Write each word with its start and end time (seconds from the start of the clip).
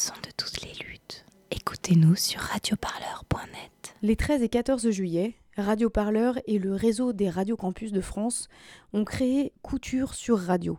son 0.00 0.14
de 0.22 0.30
toutes 0.34 0.62
les 0.62 0.72
luttes. 0.82 1.26
Écoutez-nous 1.50 2.16
sur 2.16 2.40
radioparleur.net. 2.40 3.94
Les 4.00 4.16
13 4.16 4.42
et 4.42 4.48
14 4.48 4.88
juillet, 4.88 5.34
Radio 5.58 5.90
Parleur 5.90 6.38
et 6.46 6.58
le 6.58 6.74
réseau 6.74 7.12
des 7.12 7.28
radios 7.28 7.58
campus 7.58 7.92
de 7.92 8.00
France 8.00 8.48
ont 8.94 9.04
créé 9.04 9.52
Couture 9.60 10.14
sur 10.14 10.38
Radio, 10.38 10.78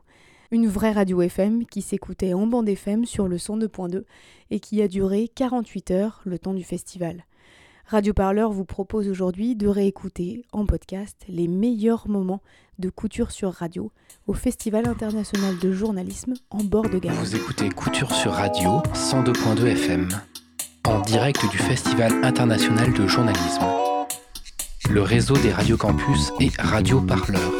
une 0.49 0.67
vraie 0.67 0.91
radio 0.91 1.21
FM 1.21 1.67
qui 1.67 1.83
s'écoutait 1.83 2.33
en 2.33 2.47
bande 2.47 2.67
FM 2.67 3.05
sur 3.05 3.27
le 3.27 3.37
102.2 3.37 4.05
et 4.49 4.59
qui 4.59 4.81
a 4.81 4.87
duré 4.87 5.27
48 5.27 5.91
heures 5.91 6.21
le 6.25 6.39
temps 6.39 6.55
du 6.55 6.63
festival. 6.63 7.23
Radio 7.87 8.13
Parleur 8.13 8.51
vous 8.51 8.65
propose 8.65 9.09
aujourd'hui 9.09 9.55
de 9.55 9.67
réécouter 9.67 10.43
en 10.51 10.65
podcast 10.65 11.17
les 11.27 11.47
meilleurs 11.47 12.07
moments 12.07 12.41
de 12.79 12.89
Couture 12.89 13.31
sur 13.31 13.51
Radio 13.51 13.91
au 14.27 14.33
Festival 14.33 14.87
international 14.87 15.57
de 15.59 15.71
journalisme 15.71 16.33
en 16.49 16.63
bord 16.63 16.89
de 16.89 16.99
gamme. 16.99 17.15
Vous 17.15 17.35
écoutez 17.35 17.69
Couture 17.69 18.13
sur 18.13 18.31
Radio 18.31 18.81
102.2 18.93 19.65
FM 19.65 20.09
en 20.87 20.99
direct 21.01 21.49
du 21.51 21.57
Festival 21.57 22.23
international 22.23 22.93
de 22.93 23.07
journalisme. 23.07 23.65
Le 24.89 25.01
réseau 25.01 25.37
des 25.37 25.51
radios 25.51 25.77
campus 25.77 26.31
et 26.39 26.49
Radio 26.59 27.01
Parleur. 27.01 27.51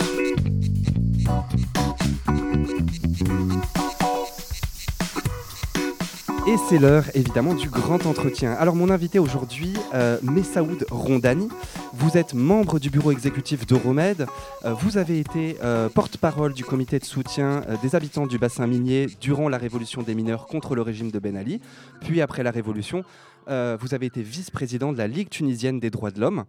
Et 6.47 6.57
c'est 6.57 6.79
l'heure 6.79 7.05
évidemment 7.13 7.53
du 7.53 7.69
grand 7.69 8.07
entretien. 8.07 8.53
Alors 8.53 8.75
mon 8.75 8.89
invité 8.89 9.19
aujourd'hui, 9.19 9.73
euh, 9.93 10.17
Messaoud 10.23 10.87
Rondani, 10.89 11.47
vous 11.93 12.17
êtes 12.17 12.33
membre 12.33 12.79
du 12.79 12.89
bureau 12.89 13.11
exécutif 13.11 13.67
d'Euromed, 13.67 14.25
euh, 14.65 14.73
vous 14.73 14.97
avez 14.97 15.19
été 15.19 15.57
euh, 15.63 15.87
porte-parole 15.87 16.53
du 16.53 16.63
comité 16.63 16.97
de 16.97 17.05
soutien 17.05 17.61
euh, 17.69 17.75
des 17.83 17.95
habitants 17.95 18.25
du 18.25 18.39
bassin 18.39 18.65
minier 18.65 19.07
durant 19.19 19.49
la 19.49 19.59
révolution 19.59 20.01
des 20.01 20.15
mineurs 20.15 20.47
contre 20.47 20.73
le 20.73 20.81
régime 20.81 21.11
de 21.11 21.19
Ben 21.19 21.37
Ali, 21.37 21.61
puis 22.01 22.21
après 22.21 22.41
la 22.41 22.51
révolution, 22.51 23.03
vous 23.47 23.93
avez 23.93 24.05
été 24.05 24.21
vice-président 24.21 24.93
de 24.93 24.97
la 24.97 25.07
Ligue 25.07 25.29
tunisienne 25.29 25.79
des 25.79 25.89
droits 25.89 26.11
de 26.11 26.21
l'homme. 26.21 26.45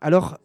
Alors 0.00 0.38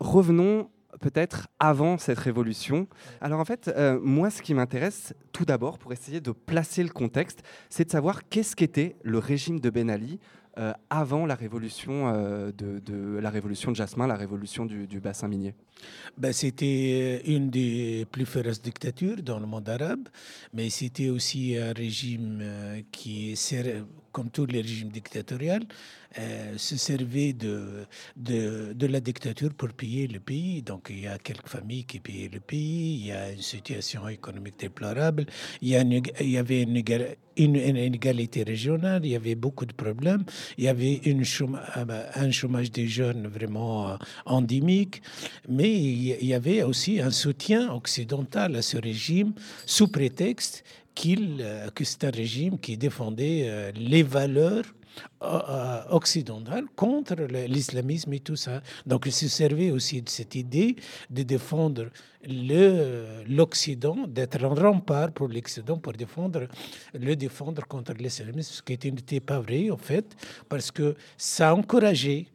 revenons 0.00 0.68
peut-être 1.00 1.48
avant 1.58 1.98
cette 1.98 2.18
révolution. 2.18 2.86
Alors 3.20 3.40
en 3.40 3.44
fait, 3.44 3.68
euh, 3.68 3.98
moi, 4.02 4.30
ce 4.30 4.42
qui 4.42 4.54
m'intéresse 4.54 5.14
tout 5.32 5.44
d'abord, 5.44 5.78
pour 5.78 5.92
essayer 5.92 6.20
de 6.20 6.32
placer 6.32 6.82
le 6.82 6.90
contexte, 6.90 7.42
c'est 7.68 7.84
de 7.84 7.90
savoir 7.90 8.28
qu'est-ce 8.28 8.56
qu'était 8.56 8.96
le 9.02 9.18
régime 9.18 9.60
de 9.60 9.70
Ben 9.70 9.90
Ali 9.90 10.18
euh, 10.58 10.72
avant 10.88 11.26
la 11.26 11.34
révolution, 11.34 12.12
euh, 12.14 12.50
de, 12.52 13.18
la 13.18 13.30
révolution 13.30 13.70
de 13.70 13.76
Jasmin, 13.76 14.06
la 14.06 14.16
révolution 14.16 14.64
du 14.64 15.00
bassin 15.00 15.28
minier. 15.28 15.54
Ben, 16.18 16.32
c'était 16.32 17.20
euh, 17.26 17.30
une 17.30 17.50
des 17.50 18.06
plus 18.10 18.24
féroces 18.26 18.62
dictatures 18.62 19.22
dans 19.22 19.38
le 19.38 19.46
monde 19.46 19.68
arabe, 19.68 20.08
mais 20.54 20.70
c'était 20.70 21.10
aussi 21.10 21.56
un 21.56 21.72
régime 21.72 22.38
euh, 22.42 22.80
qui, 22.90 23.34
comme 24.12 24.30
tous 24.30 24.46
les 24.46 24.62
régimes 24.62 24.88
dictatoriaux, 24.88 25.60
euh, 26.18 26.54
se 26.56 26.76
servait 26.78 27.34
de, 27.34 27.84
de, 28.16 28.86
la 28.86 29.00
dictature 29.00 29.52
pour 29.52 29.68
payer 29.74 30.06
le 30.06 30.20
pays. 30.20 30.62
Donc 30.62 30.86
il 30.88 31.00
y 31.00 31.06
a 31.06 31.18
quelques 31.18 31.48
familles 31.48 31.84
qui 31.84 32.00
payaient 32.00 32.30
le 32.32 32.40
pays, 32.40 32.94
il 33.00 33.06
y 33.08 33.12
a 33.12 33.32
une 33.32 33.42
situation 33.42 34.08
économique 34.08 34.58
déplorable, 34.58 35.26
il 35.60 35.68
y, 35.68 35.76
a 35.76 35.82
une- 35.82 36.00
il 36.20 36.30
y 36.30 36.38
avait 36.38 36.62
une, 36.62 36.76
une- 37.36 37.76
inégalité 37.76 38.42
régionale, 38.42 39.04
il 39.04 39.10
y 39.10 39.16
avait 39.16 39.34
beaucoup 39.34 39.66
de 39.66 39.74
problèmes, 39.74 40.24
il 40.56 40.64
y 40.64 40.68
avait 40.68 40.94
une 41.04 41.22
un 42.14 42.30
chômage 42.30 42.70
des 42.70 42.86
jeunes 42.86 43.26
vraiment 43.26 43.98
endémique, 44.24 45.02
mais 45.48 45.65
il 45.72 46.24
y- 46.24 46.34
avait 46.34 46.62
aussi 46.62 47.00
un 47.00 47.10
soutien 47.10 47.72
occidental 47.72 48.56
à 48.56 48.62
ce 48.62 48.76
régime 48.76 49.32
sous 49.66 49.88
prétexte 49.88 50.64
qu'il, 50.94 51.38
euh, 51.40 51.68
que 51.74 51.84
c'est 51.84 52.04
un 52.04 52.10
régime 52.10 52.58
qui 52.58 52.76
défendait 52.76 53.42
euh, 53.46 53.72
les 53.76 54.02
valeurs 54.02 54.64
euh, 55.22 55.82
occidentales 55.90 56.64
contre 56.74 57.14
l'islamisme 57.46 58.12
et 58.14 58.20
tout 58.20 58.36
ça. 58.36 58.62
Donc 58.86 59.04
il 59.06 59.12
se 59.12 59.28
servait 59.28 59.70
aussi 59.70 60.00
de 60.00 60.08
cette 60.08 60.34
idée 60.34 60.74
de 61.10 61.22
défendre 61.22 61.90
l'Occident, 63.28 63.96
d'être 64.08 64.42
un 64.44 64.48
rempart 64.54 65.12
pour 65.12 65.28
l'Occident, 65.28 65.78
pour 65.78 65.92
défendre, 65.92 66.48
le 66.94 67.14
défendre 67.14 67.62
contre 67.66 67.92
l'islamisme, 67.92 68.52
ce 68.54 68.62
qui 68.62 68.72
n'était 68.90 69.20
pas 69.20 69.40
vrai 69.40 69.70
en 69.70 69.76
fait, 69.76 70.16
parce 70.48 70.70
que 70.70 70.96
ça 71.16 71.54
encourageait 71.54 72.26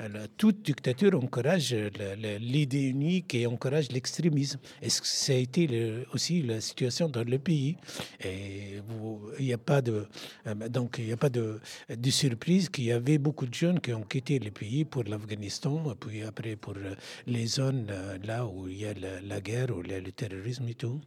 alors, 0.00 0.26
toute 0.36 0.62
dictature 0.62 1.14
encourage 1.14 1.74
le- 1.74 2.38
l'idée 2.38 2.84
unique 2.88 3.34
et 3.34 3.46
encourage 3.46 3.92
l'extrémisme. 3.92 4.58
Et 4.82 4.88
ça 4.88 5.32
a 5.32 5.36
été 5.36 5.68
aussi 6.14 6.42
la 6.42 6.60
situation 6.60 7.08
dans 7.08 7.22
le 7.24 7.38
pays? 7.38 7.76
Il 8.24 9.44
n'y 9.44 9.52
a 9.52 9.58
pas 9.58 9.82
de 9.82 10.06
euh, 10.46 10.68
donc 10.68 10.98
il 10.98 11.12
a 11.12 11.16
pas 11.16 11.28
de, 11.28 11.60
surprise 12.10 12.68
qu'il 12.68 12.84
y 12.84 12.92
avait 12.92 13.18
beaucoup 13.18 13.46
de 13.46 13.54
jeunes 13.54 13.80
qui 13.80 13.92
ont 13.92 14.02
quitté 14.02 14.38
le 14.38 14.50
pays 14.50 14.84
pour 14.84 15.04
l'Afghanistan, 15.04 15.94
puis 16.00 16.22
après 16.22 16.56
pour 16.56 16.74
euh, 16.76 16.94
les 17.26 17.46
zones 17.46 17.86
euh, 17.90 18.18
là 18.24 18.46
où 18.46 18.68
il 18.68 18.78
y 18.78 18.86
a 18.86 18.94
la, 18.94 19.20
la 19.20 19.40
guerre 19.40 19.76
ou 19.76 19.82
le 19.82 20.12
terrorisme 20.12 20.66
et 20.68 20.74
tout. 20.74 21.00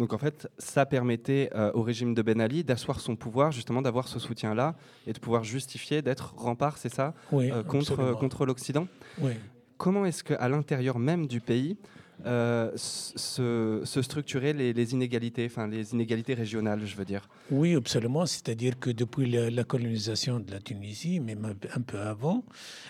Donc 0.00 0.14
en 0.14 0.18
fait, 0.18 0.48
ça 0.56 0.86
permettait 0.86 1.50
euh, 1.54 1.70
au 1.74 1.82
régime 1.82 2.14
de 2.14 2.22
Ben 2.22 2.40
Ali 2.40 2.64
d'asseoir 2.64 3.00
son 3.00 3.16
pouvoir, 3.16 3.52
justement 3.52 3.82
d'avoir 3.82 4.08
ce 4.08 4.18
soutien-là 4.18 4.74
et 5.06 5.12
de 5.12 5.18
pouvoir 5.18 5.44
justifier 5.44 6.00
d'être 6.00 6.32
rempart, 6.38 6.78
c'est 6.78 6.88
ça, 6.92 7.12
Oui, 7.32 7.50
euh, 7.52 7.62
contre, 7.62 7.92
absolument. 7.92 8.16
contre 8.18 8.46
l'Occident? 8.46 8.88
Oui. 9.20 9.32
Comment 9.76 10.06
est-ce 10.06 10.24
qu'à 10.24 10.48
l'intérieur 10.48 10.98
même 10.98 11.26
du 11.26 11.42
pays 11.42 11.76
euh, 12.26 12.70
se, 12.76 13.82
structuraient 14.02 14.52
les, 14.52 14.92
inégalités, 14.92 15.46
enfin 15.46 15.66
les 15.66 15.92
inégalités 15.92 16.34
régionales, 16.34 16.84
je 16.84 16.96
veux 16.96 17.04
dire 17.04 17.28
Oui, 17.50 17.74
absolument. 17.74 18.26
C'est-à-dire 18.26 18.78
que 18.78 18.90
depuis 18.90 19.30
la, 19.30 19.64
colonisation 19.64 20.40
de 20.40 20.50
la 20.50 20.60
Tunisie, 20.60 21.20
même 21.20 21.54
un, 21.74 21.80
peu- 21.80 21.98
avant, 21.98 22.44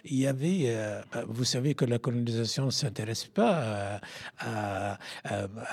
il 0.04 0.18
y 0.18 0.26
avait, 0.26 0.64
euh, 0.66 1.00
euh, 1.16 1.24
vous 1.28 1.44
savez 1.44 1.74
que 1.74 1.84
la 1.84 1.98
colonisation 1.98 2.66
ne 2.66 2.70
s'intéresse 2.70 3.26
pas 3.26 4.00
à, 4.38 4.98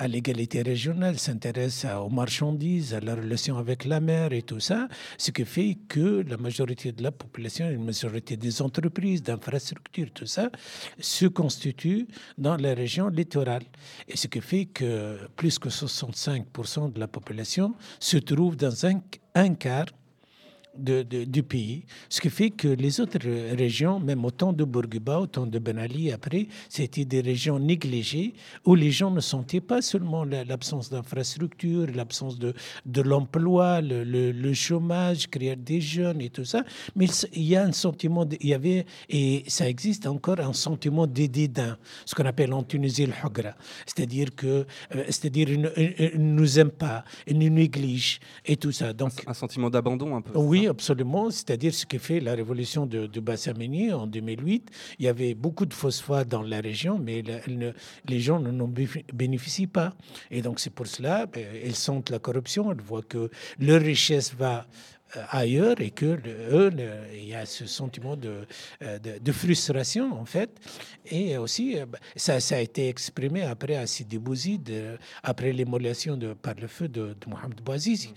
l'égalité 0.06 0.62
régionale, 0.62 1.18
s'intéresse 1.18 1.84
aux 1.84 2.08
marchandises, 2.08 2.94
à 2.94 3.00
la 3.00 3.14
relation 3.14 3.58
avec 3.58 3.84
la 3.84 4.00
mer 4.00 4.32
et 4.32 4.42
tout 4.42 4.60
ça, 4.60 4.88
ce 5.16 5.30
qui 5.30 5.44
fait 5.44 5.78
que 5.88 6.24
la 6.28 6.36
majorité 6.36 6.92
de 6.92 7.02
la 7.02 7.12
population, 7.12 7.68
une 7.70 7.84
majorité 7.84 8.36
des 8.36 8.62
entreprises, 8.62 9.22
d'infrastructures, 9.22 10.10
tout 10.12 10.26
ça, 10.26 10.50
se 11.00 11.26
constitue 11.26 12.06
dans 12.36 12.56
la 12.56 12.74
région 12.74 13.08
littorale. 13.08 13.47
Et 14.08 14.16
ce 14.16 14.26
qui 14.26 14.40
fait 14.40 14.66
que 14.66 15.18
plus 15.36 15.58
que 15.58 15.68
65% 15.68 16.92
de 16.92 17.00
la 17.00 17.08
population 17.08 17.74
se 18.00 18.16
trouve 18.18 18.56
dans 18.56 18.86
un, 18.86 19.00
un 19.34 19.54
quart 19.54 19.86
de- 20.78 21.02
de- 21.02 21.24
du 21.24 21.42
pays, 21.42 21.84
ce 22.08 22.20
qui 22.20 22.30
fait 22.30 22.50
que 22.50 22.68
les 22.68 23.00
autres 23.00 23.18
régions, 23.56 24.00
même 24.00 24.24
au 24.24 24.30
temps 24.30 24.52
de 24.52 24.64
Bourguiba, 24.64 25.20
au 25.20 25.26
temps 25.26 25.46
de 25.46 25.58
Ben 25.58 25.78
Ali, 25.78 26.12
après, 26.12 26.46
c'était 26.68 27.04
des 27.04 27.20
régions 27.20 27.58
négligées 27.58 28.34
où 28.64 28.74
les 28.74 28.90
gens 28.90 29.10
ne 29.10 29.20
sentaient 29.20 29.60
pas 29.60 29.82
seulement 29.82 30.24
la- 30.24 30.44
l'absence 30.44 30.90
d'infrastructures, 30.90 31.86
l'absence 31.94 32.38
de, 32.38 32.54
de 32.86 33.02
l'emploi, 33.02 33.80
le, 33.80 34.04
le- 34.04 34.32
le 34.32 34.52
chômage, 34.54 35.28
créer 35.28 35.56
des 35.56 35.80
jeunes 35.80 36.20
et 36.20 36.30
tout 36.30 36.44
ça, 36.44 36.64
mais 36.96 37.06
il 37.34 37.42
y 37.44 37.56
a 37.56 37.64
un 37.64 37.72
sentiment, 37.72 38.26
il 38.40 38.48
y 38.48 38.54
avait, 38.54 38.86
et 39.08 39.44
ça 39.48 39.68
existe 39.68 40.06
encore, 40.06 40.40
un 40.40 40.52
sentiment 40.52 41.06
de 41.06 41.26
dédain, 41.26 41.76
ce 42.06 42.14
qu'on 42.14 42.24
appelle 42.26 42.52
en 42.52 42.62
Tunisie 42.62 43.06
le 43.06 43.12
hugra, 43.24 43.54
c'est-à-dire 43.86 44.34
que, 44.34 44.46
euh, 44.46 45.04
c'est-à-dire 45.08 45.48
ils 45.50 45.60
ne 45.60 46.18
nous 46.18 46.58
aiment 46.58 46.70
pas, 46.70 47.04
ils 47.26 47.38
nous 47.38 47.48
négligent 47.50 48.20
et 48.44 48.56
tout 48.56 48.72
ça. 48.72 48.92
Donc, 48.92 49.12
Un 49.26 49.34
sentiment 49.34 49.70
d'abandon 49.70 50.14
un 50.16 50.20
peu. 50.22 50.32
c'est 50.34 50.67
absolument. 50.68 51.30
C'est-à-dire 51.30 51.74
ce 51.74 51.86
qui 51.86 51.98
fait 51.98 52.20
la 52.20 52.34
révolution 52.34 52.86
de, 52.86 53.06
de 53.06 53.92
en 53.92 54.06
2008. 54.06 54.70
Il 54.98 55.04
y 55.04 55.08
avait 55.08 55.34
beaucoup 55.34 55.66
de 55.66 55.74
phosphate 55.74 56.28
dans 56.28 56.42
la 56.42 56.60
région, 56.60 56.98
mais 56.98 57.22
les 58.06 58.20
gens 58.20 58.40
n'en 58.40 58.68
bénéficient 59.12 59.66
pas. 59.66 59.94
Et 60.30 60.42
donc 60.42 60.60
c'est 60.60 60.70
pour 60.70 60.86
cela, 60.86 61.26
ben, 61.26 61.44
ils 61.64 61.74
sentent 61.74 62.10
la 62.10 62.18
corruption, 62.18 62.72
ils 62.72 62.80
voient 62.80 63.02
que 63.02 63.30
leur 63.58 63.80
richesse 63.80 64.34
va 64.34 64.66
ailleurs 65.30 65.80
et 65.80 65.90
que 65.90 66.18
eux, 66.52 66.70
il 67.14 67.28
y 67.28 67.34
a 67.34 67.46
ce 67.46 67.66
sentiment 67.66 68.16
de, 68.16 68.46
euh, 68.82 68.98
de, 68.98 69.18
de 69.18 69.32
frustration 69.32 70.18
en 70.18 70.24
fait. 70.24 70.50
Et 71.06 71.36
aussi, 71.36 71.78
euh, 71.78 71.86
ben, 71.86 71.98
ça, 72.16 72.40
ça 72.40 72.56
a 72.56 72.60
été 72.60 72.88
exprimé 72.88 73.42
après 73.42 73.76
à 73.76 73.86
Sidi 73.86 74.20
euh, 74.70 74.96
après 75.22 75.52
l'émolation 75.52 76.18
par 76.40 76.54
le 76.60 76.66
feu 76.66 76.88
de, 76.88 77.14
Mohamed 77.26 77.60
Bouazizi. 77.62 78.12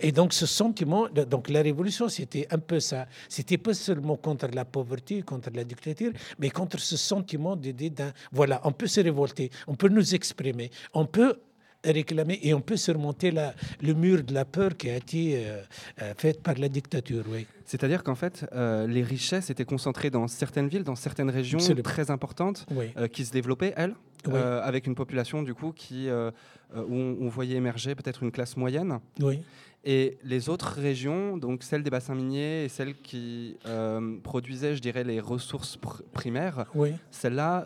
Et 0.00 0.12
donc 0.12 0.32
ce 0.32 0.46
sentiment, 0.46 1.08
donc 1.08 1.48
la 1.48 1.62
révolution, 1.62 2.08
c'était 2.08 2.46
un 2.50 2.58
peu 2.58 2.80
ça. 2.80 3.06
C'était 3.28 3.58
pas 3.58 3.74
seulement 3.74 4.16
contre 4.16 4.48
la 4.52 4.64
pauvreté, 4.64 5.22
contre 5.22 5.50
la 5.54 5.64
dictature, 5.64 6.12
mais 6.38 6.50
contre 6.50 6.78
ce 6.78 6.96
sentiment 6.96 7.56
de 7.56 7.70
dédain. 7.70 8.12
Voilà, 8.32 8.60
on 8.64 8.72
peut 8.72 8.86
se 8.86 9.00
révolter, 9.00 9.50
on 9.66 9.74
peut 9.74 9.88
nous 9.88 10.14
exprimer, 10.14 10.70
on 10.92 11.06
peut 11.06 11.38
réclamer 11.84 12.38
et 12.42 12.54
on 12.54 12.60
peut 12.60 12.76
surmonter 12.76 13.30
la, 13.30 13.54
le 13.82 13.94
mur 13.94 14.22
de 14.24 14.34
la 14.34 14.44
peur 14.44 14.76
qui 14.76 14.90
a 14.90 14.96
été 14.96 15.36
euh, 15.46 15.62
euh, 16.02 16.12
fait 16.16 16.42
par 16.42 16.54
la 16.58 16.68
dictature. 16.68 17.24
Oui. 17.28 17.46
C'est-à-dire 17.64 18.02
qu'en 18.02 18.14
fait, 18.14 18.46
euh, 18.52 18.86
les 18.86 19.02
richesses 19.02 19.50
étaient 19.50 19.64
concentrées 19.64 20.10
dans 20.10 20.26
certaines 20.26 20.68
villes, 20.68 20.84
dans 20.84 20.96
certaines 20.96 21.30
régions 21.30 21.58
Absolument. 21.58 21.82
très 21.82 22.10
importantes, 22.10 22.66
Oui. 22.70 22.86
euh, 22.96 23.06
qui 23.08 23.24
se 23.24 23.30
développaient, 23.32 23.74
elles, 23.76 23.94
Oui. 24.26 24.34
avec 24.38 24.86
une 24.86 24.94
population 24.96 25.42
du 25.42 25.54
coup 25.54 25.70
qui, 25.72 26.08
où 26.10 26.94
on, 26.94 27.16
on 27.20 27.28
voyait 27.28 27.56
émerger 27.56 27.94
peut-être 27.94 28.24
une 28.24 28.32
classe 28.32 28.56
moyenne. 28.56 28.98
Oui. 29.20 29.40
Et 29.84 30.18
les 30.24 30.48
autres 30.48 30.72
régions, 30.78 31.36
donc 31.36 31.62
celles 31.62 31.82
des 31.82 31.90
bassins 31.90 32.14
miniers 32.14 32.64
et 32.64 32.68
celles 32.68 32.94
qui 32.94 33.56
euh, 33.66 34.18
produisaient, 34.22 34.74
je 34.74 34.80
dirais, 34.80 35.04
les 35.04 35.20
ressources 35.20 35.78
primaires, 36.12 36.66
oui. 36.74 36.92
celles-là, 37.10 37.64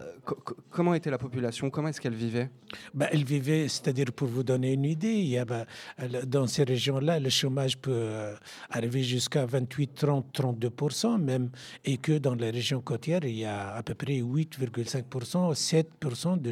comment 0.70 0.94
était 0.94 1.10
la 1.10 1.18
population? 1.18 1.70
Comment 1.70 1.88
est-ce 1.88 2.00
qu'elle 2.00 2.14
vivait? 2.14 2.50
Bah, 2.94 3.08
Elle 3.10 3.24
vivait, 3.24 3.66
c'est-à-dire 3.68 4.12
pour 4.12 4.28
vous 4.28 4.42
donner 4.42 4.74
une 4.74 4.84
idée, 4.84 5.14
il 5.14 5.28
y 5.28 5.38
a, 5.38 5.44
bah, 5.44 5.64
dans 6.26 6.46
ces 6.46 6.64
régions-là, 6.64 7.18
le 7.18 7.30
chômage 7.30 7.78
peut 7.78 7.90
euh, 7.92 8.34
arriver 8.70 9.02
jusqu'à 9.02 9.46
28, 9.46 9.94
30, 9.94 10.26
32% 10.32 11.18
même, 11.18 11.50
et 11.84 11.96
que 11.96 12.18
dans 12.18 12.34
les 12.34 12.50
régions 12.50 12.80
côtières, 12.82 13.24
il 13.24 13.36
y 13.36 13.44
a 13.44 13.74
à 13.74 13.82
peu 13.82 13.94
près 13.94 14.20
8,5 14.20 15.54
7 15.54 15.88
de, 16.40 16.50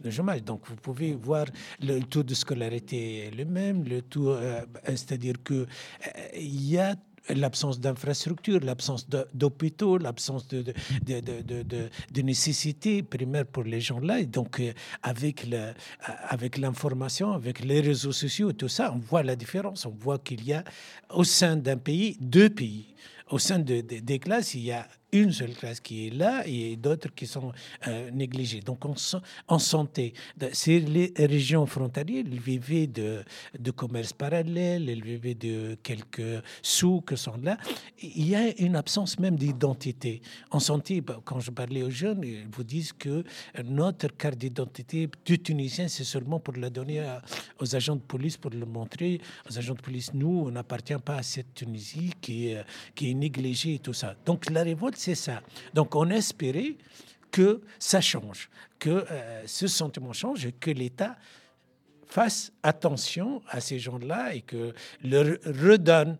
de 0.00 0.10
chômage. 0.10 0.42
Donc 0.42 0.62
vous 0.66 0.76
pouvez 0.76 1.14
voir 1.14 1.46
le 1.80 2.00
taux 2.00 2.22
de 2.22 2.34
scolarité 2.34 3.30
le 3.36 3.44
même, 3.44 3.84
le 3.84 4.02
taux 4.02 4.30
euh, 4.30 4.60
c'est-à-dire 4.96 5.34
qu'il 5.44 5.56
euh, 5.56 5.66
y 6.36 6.78
a 6.78 6.96
l'absence 7.30 7.80
d'infrastructures, 7.80 8.60
l'absence 8.60 9.06
d'hôpitaux, 9.32 9.96
l'absence 9.98 10.46
de, 10.48 10.62
de, 11.04 11.20
de, 11.20 11.62
de, 12.12 12.22
nécessités 12.22 13.02
primaires 13.02 13.46
pour 13.46 13.64
les 13.64 13.80
gens-là. 13.80 14.20
Et 14.20 14.26
donc, 14.26 14.60
euh, 14.60 14.72
avec, 15.02 15.46
le, 15.46 15.72
avec 16.28 16.58
l'information, 16.58 17.32
avec 17.32 17.64
les 17.64 17.80
réseaux 17.80 18.12
sociaux, 18.12 18.52
tout 18.52 18.68
ça, 18.68 18.92
on 18.94 18.98
voit 18.98 19.22
la 19.22 19.36
différence. 19.36 19.86
On 19.86 19.96
voit 19.98 20.18
qu'il 20.18 20.44
y 20.44 20.52
a 20.52 20.64
au 21.10 21.24
sein 21.24 21.56
d'un 21.56 21.78
pays 21.78 22.16
deux 22.20 22.50
pays. 22.50 22.94
Au 23.30 23.38
sein 23.38 23.58
des 23.58 24.18
classes, 24.18 24.54
il 24.54 24.64
y 24.64 24.72
a 24.72 24.86
une 25.14 25.32
seule 25.32 25.54
classe 25.54 25.80
qui 25.80 26.06
est 26.06 26.10
là 26.10 26.42
et 26.46 26.76
d'autres 26.76 27.14
qui 27.14 27.26
sont 27.26 27.52
euh, 27.86 28.10
négligées. 28.10 28.60
Donc 28.60 28.84
en, 28.84 28.94
en 29.48 29.58
santé, 29.58 30.12
c'est 30.52 30.80
les 30.80 31.12
régions 31.16 31.66
frontalières, 31.66 32.24
elles 32.26 32.40
vivaient 32.40 32.86
de, 32.86 33.22
de 33.58 33.70
commerce 33.70 34.12
parallèle, 34.12 34.88
elles 34.88 35.02
vivaient 35.02 35.34
de 35.34 35.78
quelques 35.82 36.42
sous 36.62 37.00
que 37.00 37.16
sont 37.16 37.38
là. 37.42 37.56
Il 38.02 38.28
y 38.28 38.34
a 38.34 38.50
une 38.60 38.76
absence 38.76 39.18
même 39.18 39.36
d'identité. 39.36 40.20
En 40.50 40.60
santé, 40.60 41.00
bah, 41.00 41.20
quand 41.24 41.40
je 41.40 41.50
parlais 41.50 41.82
aux 41.82 41.90
jeunes, 41.90 42.22
ils 42.24 42.46
vous 42.50 42.64
disent 42.64 42.92
que 42.92 43.24
notre 43.64 44.08
carte 44.08 44.38
d'identité 44.38 45.08
du 45.24 45.38
Tunisien, 45.38 45.88
c'est 45.88 46.04
seulement 46.04 46.40
pour 46.40 46.54
la 46.56 46.70
donner 46.70 47.02
aux 47.60 47.76
agents 47.76 47.96
de 47.96 48.00
police, 48.00 48.36
pour 48.36 48.50
le 48.50 48.66
montrer 48.66 49.20
aux 49.48 49.56
agents 49.56 49.74
de 49.74 49.80
police. 49.80 50.12
Nous, 50.12 50.44
on 50.46 50.50
n'appartient 50.50 50.98
pas 51.04 51.16
à 51.16 51.22
cette 51.22 51.54
Tunisie 51.54 52.10
qui 52.20 52.48
est, 52.48 52.64
qui 52.94 53.10
est 53.10 53.14
négligée 53.14 53.74
et 53.74 53.78
tout 53.78 53.92
ça. 53.92 54.16
Donc 54.26 54.50
la 54.50 54.62
révolte, 54.62 54.96
c'est 55.04 55.14
ça. 55.14 55.42
Donc 55.74 55.94
on 55.94 56.08
espérait 56.08 56.76
que 57.30 57.60
ça 57.78 58.00
change, 58.00 58.48
que 58.78 59.04
euh, 59.10 59.42
ce 59.46 59.66
sentiment 59.66 60.14
change 60.14 60.48
que 60.58 60.70
l'État 60.70 61.16
fasse 62.06 62.52
attention 62.62 63.42
à 63.48 63.60
ces 63.60 63.78
gens-là 63.78 64.34
et 64.34 64.40
que 64.40 64.72
leur 65.02 65.26
redonne 65.44 66.16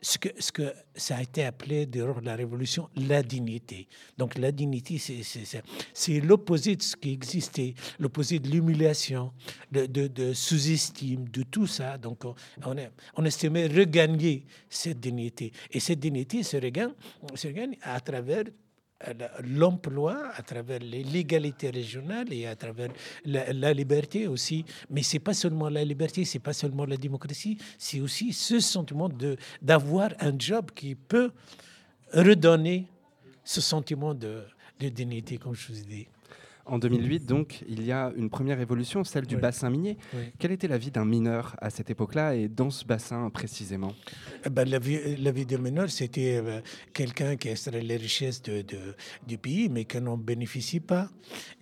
ce 0.00 0.18
que, 0.18 0.72
ça 0.94 1.16
a 1.16 1.22
été 1.22 1.44
appelé 1.44 1.86
durant 1.86 2.20
la 2.20 2.36
Révolution 2.36 2.88
la 2.96 3.22
dignité. 3.22 3.88
Donc 4.16 4.36
la 4.38 4.52
dignité, 4.52 4.98
c'est 4.98 6.20
l'opposé 6.20 6.76
de 6.76 6.82
ce 6.82 6.96
qui 6.96 7.12
existait, 7.12 7.74
l'opposé 7.98 8.38
de 8.38 8.48
l'humiliation, 8.48 9.32
de, 9.72 9.86
de, 9.86 10.32
sous-estime, 10.32 11.28
de 11.28 11.42
tout 11.42 11.66
ça. 11.66 11.98
Donc 11.98 12.24
on, 12.24 12.34
on, 13.16 13.24
estimait 13.24 13.66
regagner 13.66 14.44
cette 14.68 15.00
dignité. 15.00 15.52
Et 15.70 15.80
cette 15.80 16.00
dignité 16.00 16.42
se 16.42 16.56
regagne, 16.56 16.92
se 17.34 17.48
regagne 17.48 17.76
à 17.82 18.00
travers 18.00 18.44
l'emploi 19.44 20.32
à 20.34 20.42
travers 20.42 20.80
les 20.80 21.04
légalités 21.04 21.70
régionales 21.70 22.32
et 22.32 22.46
à 22.46 22.56
travers 22.56 22.90
la, 23.24 23.72
liberté 23.72 24.26
aussi. 24.26 24.64
Mais 24.90 25.02
c'est 25.02 25.20
pas 25.20 25.34
seulement 25.34 25.68
la 25.68 25.84
liberté, 25.84 26.24
c'est 26.24 26.40
pas 26.40 26.52
seulement 26.52 26.84
la 26.84 26.96
démocratie, 26.96 27.58
c'est 27.78 28.00
aussi 28.00 28.32
ce 28.32 28.58
sentiment 28.58 29.08
d'avoir 29.62 30.10
un 30.20 30.32
job 30.36 30.70
qui 30.74 30.94
peut 30.94 31.30
redonner 32.12 32.86
ce 33.44 33.60
sentiment 33.60 34.14
de, 34.14 34.42
de 34.80 34.88
dignité, 34.88 35.38
comme 35.38 35.54
je 35.54 35.72
vous 35.72 35.84
dit. 35.84 36.08
En 36.68 36.78
2008, 36.78 37.24
donc, 37.24 37.64
il 37.66 37.82
y 37.84 37.92
a 37.92 38.12
une 38.14 38.28
première 38.28 38.60
évolution, 38.60 39.02
celle 39.02 39.26
du 39.26 39.38
bassin 39.38 39.70
minier. 39.70 39.96
Quelle 40.38 40.52
était 40.52 40.68
la 40.68 40.76
vie 40.76 40.90
d'un 40.90 41.06
mineur 41.06 41.56
à 41.62 41.70
cette 41.70 41.88
époque-là 41.88 42.34
et 42.34 42.48
dans 42.48 42.68
ce 42.68 42.84
bassin 42.84 43.30
précisément? 43.30 43.94
Eh 44.44 44.50
ben, 44.50 44.68
la, 44.68 44.78
vie, 44.78 45.16
la 45.16 45.32
vie 45.32 45.46
d'un 45.46 45.58
mineur, 45.58 45.88
c'était 45.88 46.42
euh, 46.44 46.60
quelqu'un 46.92 47.36
qui 47.36 47.48
extrait 47.48 47.80
les 47.80 47.96
richesses 47.96 48.42
de, 48.42 48.62
du 49.26 49.38
pays, 49.38 49.70
mais 49.70 49.86
qui 49.86 49.98
n'en 49.98 50.18
bénéficie 50.18 50.80
pas. 50.80 51.08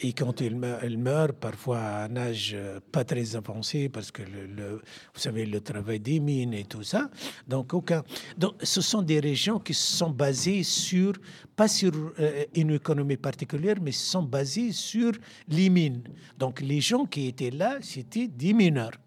Et 0.00 0.12
quand 0.12 0.40
il 0.40 0.56
meurt, 0.56 0.82
il 0.84 0.98
meurt, 0.98 1.36
parfois 1.36 1.78
à 1.78 2.04
un 2.06 2.16
âge 2.16 2.52
euh, 2.56 2.80
pas 2.90 3.04
très 3.04 3.36
avancé, 3.36 3.88
parce 3.88 4.10
que, 4.10 4.22
le, 4.22 4.82
vous 5.14 5.20
savez, 5.20 5.46
le 5.46 5.60
travail 5.60 6.00
des 6.00 6.18
mines 6.18 6.52
et 6.54 6.64
tout 6.64 6.82
ça. 6.82 7.10
Donc, 7.46 7.74
aucun... 7.74 8.02
donc, 8.36 8.54
ce 8.60 8.80
sont 8.80 9.02
des 9.02 9.20
régions 9.20 9.60
qui 9.60 9.72
sont 9.72 10.10
basées 10.10 10.64
sur, 10.64 11.12
pas 11.54 11.68
sur 11.68 11.92
euh, 12.18 12.44
une 12.56 12.72
économie 12.72 13.16
particulière, 13.16 13.76
mais 13.80 13.92
sont 13.92 14.22
basées 14.22 14.72
sur 14.72 14.95
sur 14.96 15.12
les 15.48 15.68
mines. 15.68 16.02
Donc 16.38 16.60
les 16.60 16.80
gens 16.80 17.04
qui 17.06 17.26
étaient 17.28 17.50
là, 17.50 17.78
c'était 17.80 18.28
des 18.28 18.52
mineurs. 18.52 18.98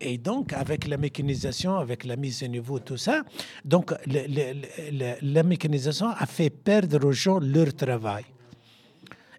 Et 0.00 0.18
donc, 0.18 0.52
avec 0.52 0.88
la 0.88 0.96
mécanisation, 0.96 1.76
avec 1.76 2.04
la 2.04 2.16
mise 2.16 2.42
à 2.42 2.48
niveau, 2.48 2.78
tout 2.78 2.96
ça, 2.96 3.22
donc 3.64 3.94
la 4.06 5.42
mécanisation 5.42 6.08
a 6.08 6.26
fait 6.26 6.50
perdre 6.50 7.06
aux 7.06 7.12
gens 7.12 7.38
leur 7.38 7.72
travail. 7.74 8.24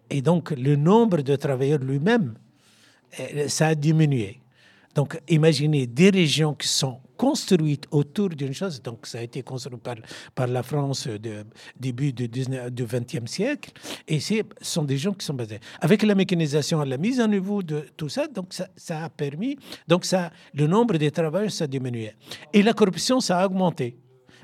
Et 0.08 0.22
donc, 0.22 0.52
le 0.52 0.76
nombre 0.76 1.20
de 1.20 1.36
travailleurs 1.36 1.80
lui-même, 1.80 2.34
euh, 3.18 3.48
ça 3.48 3.68
a 3.68 3.74
diminué. 3.74 4.40
Donc, 4.94 5.20
imaginez 5.28 5.86
des 5.86 6.10
régions 6.10 6.54
qui 6.54 6.68
sont 6.68 7.00
construite 7.16 7.86
autour 7.90 8.30
d'une 8.30 8.52
chose. 8.52 8.80
Donc, 8.82 9.06
ça 9.06 9.18
a 9.18 9.22
été 9.22 9.42
construit 9.42 9.78
par, 10.34 10.46
la 10.46 10.62
France 10.62 11.08
de, 11.08 11.44
début 11.78 12.12
du, 12.12 12.28
19, 12.28 12.70
du 12.70 12.84
20e 12.84 13.26
siècle. 13.26 13.72
Et 14.06 14.20
ce 14.20 14.42
sont 14.60 14.84
des 14.84 14.98
gens 14.98 15.12
qui 15.12 15.24
sont 15.24 15.34
basés. 15.34 15.60
Avec 15.80 16.02
la 16.02 16.14
mécanisation, 16.14 16.82
la 16.82 16.98
mise 16.98 17.20
en 17.20 17.28
niveau 17.28 17.62
de 17.62 17.86
tout 17.96 18.08
ça, 18.08 18.26
donc 18.26 18.52
ça, 18.52 19.04
a 19.04 19.08
permis, 19.08 19.56
donc 19.88 20.04
ça, 20.04 20.30
le 20.54 20.66
nombre 20.66 20.96
de 20.96 21.08
travailleurs, 21.08 21.50
ça 21.50 21.64
a 21.64 21.66
diminué. 21.66 22.12
Et 22.52 22.62
la 22.62 22.72
corruption, 22.72 23.20
ça 23.20 23.40
a 23.40 23.46
augmenté 23.46 23.96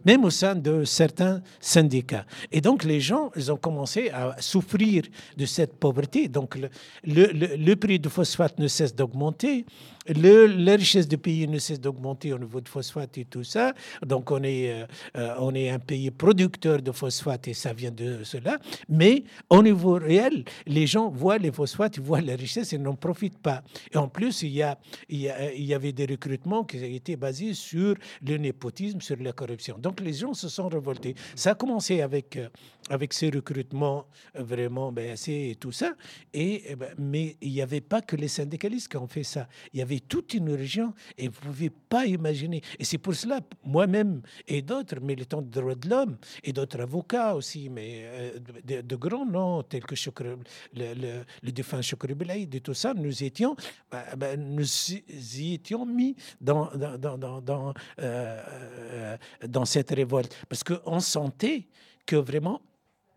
même 0.05 0.25
au 0.25 0.31
sein 0.31 0.55
de 0.55 0.85
certains 0.85 1.43
syndicats. 1.61 2.27
Et 2.51 2.61
donc 2.61 2.85
les 2.85 3.01
gens, 3.01 3.31
ils 3.37 3.53
ont 3.53 3.57
commencé 3.57 4.11
à 4.11 4.37
souffrir 4.41 5.05
de 5.37 5.47
cette 5.47 5.75
pauvreté. 5.75 6.29
Donc 6.29 6.57
le, 6.57 6.69
le 7.05 7.75
prix 7.77 7.99
du 7.99 8.09
phosphate 8.09 8.59
ne 8.59 8.67
cesse 8.69 8.95
d'augmenter, 8.95 9.65
le, 10.09 10.47
la 10.47 10.77
richesse 10.77 11.09
du 11.09 11.19
pays 11.19 11.47
ne 11.47 11.59
cesse 11.59 11.81
d'augmenter 11.81 12.33
au 12.33 12.39
niveau 12.39 12.61
de 12.61 12.69
phosphate 12.69 13.19
et 13.19 13.25
tout 13.25 13.45
ça. 13.45 13.73
Donc, 14.05 14.31
on 14.31 14.43
est, 14.43 14.73
euh, 14.73 14.87
euh, 15.17 15.35
on 15.39 15.55
est 15.55 15.71
un 15.71 15.79
pays 15.79 16.11
producteur 16.11 16.83
de 16.83 16.93
phosphate 16.93 17.49
et 17.49 17.55
ça 17.55 17.73
vient 17.73 17.91
de 17.91 18.25
cela. 18.25 18.59
Mais 18.89 19.25
au 19.51 19.63
niveau 19.63 19.95
réel, 19.95 20.45
les 20.67 20.87
gens 20.87 21.11
voient 21.11 21.39
les 21.39 21.53
phosphates, 21.53 21.97
ils 21.97 22.03
voient 22.03 22.21
la 22.21 22.37
richesse 22.37 22.73
et 22.73 22.79
n'en 22.79 22.95
profitent 22.95 23.39
pas. 23.39 23.63
Et 23.93 23.97
en 23.97 24.09
plus, 24.09 24.43
il 24.43 24.53
y, 24.53 24.63
a, 24.63 24.79
il, 25.09 25.21
y 25.21 25.29
a, 25.29 25.53
il 25.53 25.65
y 25.65 25.75
avait 25.75 25.93
des 25.93 26.07
recrutements 26.07 26.65
qui 26.65 26.79
étaient 26.85 27.17
basés 27.17 27.55
sur 27.55 27.95
le 28.27 28.37
népotisme, 28.37 29.01
sur 29.01 29.17
la 29.19 29.33
corruption. 29.33 29.79
Donc, 29.79 30.01
les 30.01 30.13
gens 30.15 30.35
se 30.35 30.49
sont 30.49 30.69
révoltés. 30.69 31.15
Ça 31.35 31.51
a 31.53 31.55
commencé 31.55 32.01
avec, 32.01 32.37
euh, 32.37 32.49
avec 32.91 33.13
ces 33.13 33.31
recrutements 33.31 34.07
vraiment 34.35 34.91
baissés 34.91 35.51
et 35.53 35.55
tout 35.57 35.73
ça. 35.73 35.93
Et, 36.35 36.63
eh 36.67 36.77
ben, 36.77 36.95
mais 36.99 37.37
il 37.41 37.53
n'y 37.53 37.63
avait 37.63 37.81
pas 37.81 38.01
que 38.01 38.17
les 38.17 38.29
syndicalistes 38.29 38.89
qui 38.89 38.97
ont 38.97 39.07
fait 39.07 39.23
ça. 39.23 39.49
Il 39.73 39.79
y 39.79 39.83
avait 39.83 39.92
toute 40.01 40.35
une 40.35 40.51
région 40.51 40.95
et 41.19 41.29
vous 41.29 41.41
ne 41.43 41.53
pouvez 41.53 41.71
pas 41.71 42.07
imaginer. 42.07 42.63
Et 42.79 42.85
c'est 42.85 42.99
pour 42.99 43.15
cela, 43.15 43.41
moi-même 43.65 44.23
et 44.47 44.63
d'autres 44.63 45.01
militants 45.01 45.43
de 45.43 45.49
droits 45.49 45.75
de 45.75 45.89
l'homme 45.89 46.17
et 46.43 46.53
d'autres 46.53 46.81
avocats 46.81 47.35
aussi, 47.35 47.69
mais 47.69 48.03
euh, 48.05 48.83
de, 48.83 48.97
grands 48.97 49.27
noms 49.27 49.63
tels 49.63 49.85
que 49.85 49.95
le, 50.23 50.37
le, 50.75 51.25
le 51.43 51.53
défunt 51.53 51.83
Chokri 51.83 52.15
et 52.31 52.61
tout 52.61 52.75
ça, 52.75 52.95
nous 52.95 53.23
étions, 53.25 53.57
bah, 53.91 54.05
bah, 54.17 54.37
nous 54.37 54.67
y 54.91 55.55
étions 55.55 55.87
mis 55.87 56.17
dans, 56.41 56.71
dans, 56.77 57.19
dans, 57.19 57.41
dans, 57.41 57.75
euh, 57.99 58.43
euh, 58.53 59.17
dans 59.47 59.65
cette 59.65 59.91
révolte. 59.91 60.37
Parce 60.49 60.63
qu'on 60.65 61.01
sentait 61.01 61.69
que 62.07 62.17
vraiment, 62.17 62.61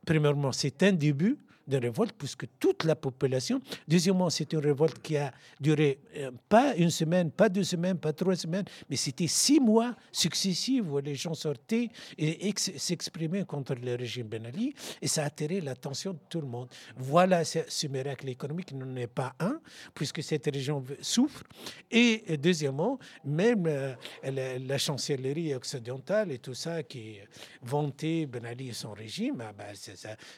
premièrement, 0.06 0.52
c'est 0.52 0.82
un 0.84 0.94
début, 0.94 1.38
de 1.68 1.78
révolte, 1.78 2.16
puisque 2.18 2.46
toute 2.60 2.84
la 2.84 2.96
population. 2.96 3.62
Deuxièmement, 3.88 4.30
c'est 4.30 4.52
une 4.54 4.60
révolte 4.60 5.02
qui 5.02 5.18
a 5.18 5.32
duré 5.60 6.00
euh, 6.18 6.32
pas 6.48 6.76
une 6.76 6.90
semaine, 6.90 7.32
pas 7.32 7.50
deux 7.50 7.64
semaines, 7.64 7.98
pas 7.98 8.14
trois 8.14 8.36
semaines, 8.36 8.66
mais 8.90 8.96
c'était 8.96 9.28
six 9.28 9.60
mois 9.60 9.96
successifs 10.12 10.84
où 10.88 11.00
les 11.00 11.16
gens 11.16 11.34
sortaient 11.34 11.90
et 12.18 12.54
s'exprimaient 12.58 13.46
contre 13.46 13.76
le 13.76 13.96
régime 13.96 14.28
Ben 14.28 14.46
Ali, 14.46 14.74
et 15.02 15.08
ça 15.08 15.24
a 15.24 15.26
attiré 15.26 15.62
l'attention 15.62 16.14
de 16.14 16.20
tout 16.30 16.42
le 16.42 16.48
monde. 16.48 16.70
Voilà 16.96 17.44
ce, 17.44 17.88
miracle 17.88 18.30
économique 18.30 18.74
n'en 18.74 18.96
est 18.96 19.08
pas 19.08 19.36
un, 19.40 19.60
puisque 19.94 20.24
cette 20.24 20.46
région 20.46 20.84
souffre. 21.02 21.44
Et 21.92 22.38
deuxièmement, 22.38 23.00
même 23.24 23.66
euh, 23.68 23.94
la, 24.24 24.78
chancellerie 24.78 25.54
occidentale 25.56 26.32
et 26.32 26.40
tout 26.40 26.54
ça 26.54 26.84
qui 26.84 27.18
vantait 27.62 28.26
Ben 28.26 28.46
Ali 28.46 28.70
et 28.70 28.74
son 28.74 28.94
régime, 28.94 29.42
ah 29.42 29.54
ben, 29.54 29.74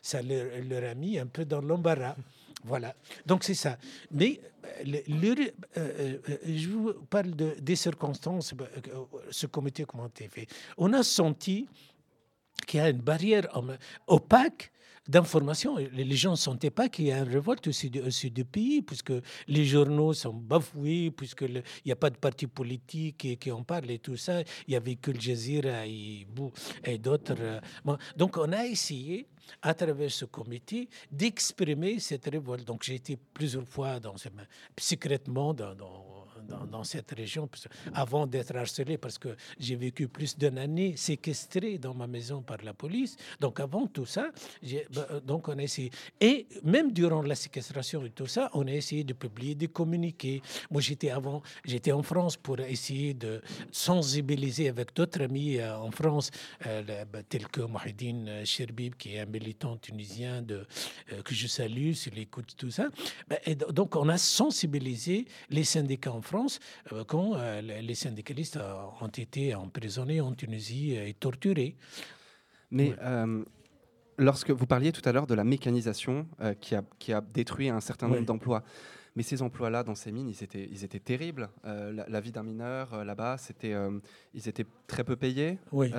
ça, 0.02 0.22
leur 0.22 0.90
a 0.90 0.96
mis 0.96 1.17
un 1.20 1.28
peu 1.28 1.46
dans 1.46 1.62
l'embarras. 1.62 2.16
Voilà. 2.64 2.96
Donc 3.26 3.44
c'est 3.44 3.54
ça. 3.54 3.78
Mais 4.12 4.40
je 4.86 6.70
vous 6.70 6.94
parle 7.10 7.32
de, 7.32 7.56
des 7.60 7.76
circonstances, 7.76 8.54
ce 9.30 9.46
comité 9.48 9.86
comment 9.86 10.10
fait. 10.14 10.48
On 10.78 10.92
a 10.94 11.04
senti 11.04 11.68
qu'il 12.66 12.80
y 12.80 12.84
a 12.84 12.90
une 12.90 13.02
barrière 13.02 13.48
opaque 14.08 14.72
d'information. 15.08 15.78
Les 15.78 16.16
gens 16.16 16.32
ne 16.32 16.36
sentaient 16.36 16.70
pas 16.70 16.90
qu'il 16.90 17.06
y 17.06 17.12
a 17.12 17.20
une 17.20 17.32
révolte 17.32 17.68
au 17.68 17.72
sud, 17.72 18.34
du 18.34 18.46
pays, 18.46 18.82
puisque 18.82 19.14
les 19.48 19.66
journaux 19.66 20.14
sont 20.14 20.34
bafoués, 20.34 21.12
puisqu'il 21.12 21.64
n'y 21.86 21.92
a 21.92 21.96
pas 21.96 22.10
de 22.10 22.18
parti 22.18 22.48
politique 22.48 23.18
qui, 23.18 23.38
qui, 23.38 23.52
en 23.52 23.64
parle 23.64 23.90
et 23.92 24.00
tout 24.00 24.18
ça. 24.18 24.42
Il 24.42 24.72
n'y 24.72 24.76
avait 24.76 24.96
que 24.96 25.12
le 25.12 25.20
Jazeera 25.20 25.86
et, 25.86 26.28
d'autres. 27.00 27.36
Euh, 27.40 27.60
donc 28.16 28.38
on 28.38 28.52
a 28.52 28.66
essayé 28.66 29.28
à 29.62 29.74
travers 29.74 30.12
ce 30.12 30.26
comité, 30.26 30.90
d'exprimer 31.12 32.00
cette 32.00 32.26
révolte. 32.26 32.66
Donc 32.66 32.84
j'ai 32.84 32.96
été 32.96 33.18
plusieurs 33.34 33.68
fois 33.68 34.00
dans, 34.00 34.16
secrètement 34.78 35.54
dans, 35.54 35.76
dans 35.76 36.17
dans, 36.48 36.84
cette 36.84 37.12
région, 37.12 37.50
avant 37.94 38.26
d'être 38.28 38.56
harcelé, 38.56 38.98
parce 38.98 39.18
que 39.18 39.36
j'ai 39.60 39.76
vécu 39.76 40.08
plus 40.08 40.38
d'une 40.38 40.58
année 40.58 40.96
séquestré 40.96 41.78
dans 41.78 41.94
ma 41.94 42.08
maison 42.08 42.42
par 42.42 42.58
la 42.64 42.74
police. 42.74 43.18
Donc 43.40 43.60
avant 43.60 43.88
tout 43.88 44.06
ça, 44.06 44.30
bah, 44.94 45.08
euh, 45.12 45.20
donc 45.20 45.48
on 45.48 45.58
a 45.58 45.64
essayé. 45.64 45.92
Et 46.20 46.48
même 46.64 46.92
durant 46.92 47.22
la 47.22 47.36
séquestration 47.36 48.06
et 48.06 48.12
tout 48.12 48.28
ça, 48.28 48.50
on 48.54 48.68
a 48.68 48.72
essayé 48.72 49.04
de 49.04 49.14
publier 49.14 49.56
des 49.56 49.68
communiqués. 49.68 50.42
Moi, 50.72 50.82
j'étais 50.82 51.10
avant, 51.10 51.42
j'étais 51.66 51.92
en 51.92 52.04
France 52.04 52.38
pour 52.38 52.60
essayer 52.60 53.14
de 53.14 53.42
sensibiliser 53.72 54.70
avec 54.70 54.96
d'autres 54.96 55.22
amis 55.22 55.58
euh, 55.58 55.78
en 55.78 55.92
France, 55.92 56.32
euh, 56.66 56.84
bah, 57.12 57.24
tels 57.28 57.48
que 57.48 57.62
Mohidine 57.62 58.46
Cherbib, 58.46 58.96
qui 58.96 59.16
est 59.16 59.20
un 59.20 59.26
militant 59.26 59.78
tunisien 59.78 60.42
de, 60.42 60.66
que 61.24 61.34
je 61.34 61.48
salue, 61.48 61.94
sur 61.94 62.14
l'écoute, 62.14 62.54
tout 62.58 62.72
ça. 62.72 62.90
Et 63.46 63.56
donc, 63.56 63.96
on 63.96 64.10
a 64.10 64.18
sensibilisé 64.18 65.26
les 65.50 65.64
syndicats 65.64 66.12
en 66.12 66.22
France 66.22 66.37
euh, 66.92 67.04
quand 67.06 67.36
euh, 67.36 67.62
les 67.62 67.96
syndicalistes 67.96 68.60
ont 69.02 69.08
été 69.08 69.56
emprisonnés 69.56 70.22
en 70.22 70.34
Tunisie 70.34 70.94
et 70.94 71.14
torturés. 71.14 71.76
Mais 72.72 72.94
lorsque 74.18 74.50
vous 74.50 74.66
parliez 74.66 74.92
tout 74.92 75.08
à 75.08 75.12
l'heure 75.12 75.28
de 75.28 75.36
la 75.36 75.44
mécanisation 75.44 76.28
qui, 76.60 76.76
a, 76.76 76.84
qui, 77.00 77.14
a, 77.14 77.22
détruit 77.22 77.70
un 77.70 77.80
certain 77.80 78.08
nombre 78.08 78.26
d'emplois, 78.26 78.64
mais 79.18 79.24
ces 79.24 79.42
emplois-là 79.42 79.84
dans 79.84 79.96
ces 79.96 80.14
mines, 80.14 80.30
ils 80.30 80.44
étaient, 80.44 80.70
ils 80.72 80.86
étaient 80.86 81.00
terribles. 81.00 81.50
la, 81.66 82.22
vie 82.22 82.32
d'un 82.32 82.44
mineur 82.44 83.04
là-bas, 83.04 83.38
c'était, 83.38 83.74
ils 84.34 84.48
étaient 84.48 84.66
très 84.88 85.04
peu 85.04 85.16
payés. 85.16 85.58
Oui. 85.74 85.92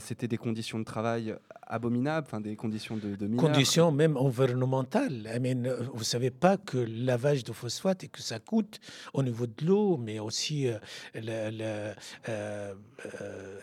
c'était 0.00 0.26
des 0.28 0.38
conditions 0.38 0.78
de 0.78 0.84
travail 0.84 1.36
abominables, 1.72 2.26
enfin 2.26 2.40
des 2.40 2.56
conditions 2.56 2.96
de, 2.96 3.16
de 3.16 3.36
Conditions 3.36 3.92
même 3.92 4.16
environnementales. 4.16 5.28
I 5.34 5.40
mean, 5.40 5.64
euh, 5.64 5.82
vous 5.94 6.04
savez 6.04 6.30
pas 6.30 6.56
que 6.56 6.78
le 6.78 7.04
lavage 7.04 7.44
de 7.44 7.52
phosphate 7.52 8.04
et 8.04 8.08
que 8.08 8.20
ça 8.20 8.38
coûte 8.38 8.80
au 9.14 9.22
niveau 9.22 9.46
de 9.46 9.64
l'eau, 9.64 9.96
mais 9.96 10.18
aussi 10.18 10.68
euh, 10.68 10.78
euh, 11.16 12.74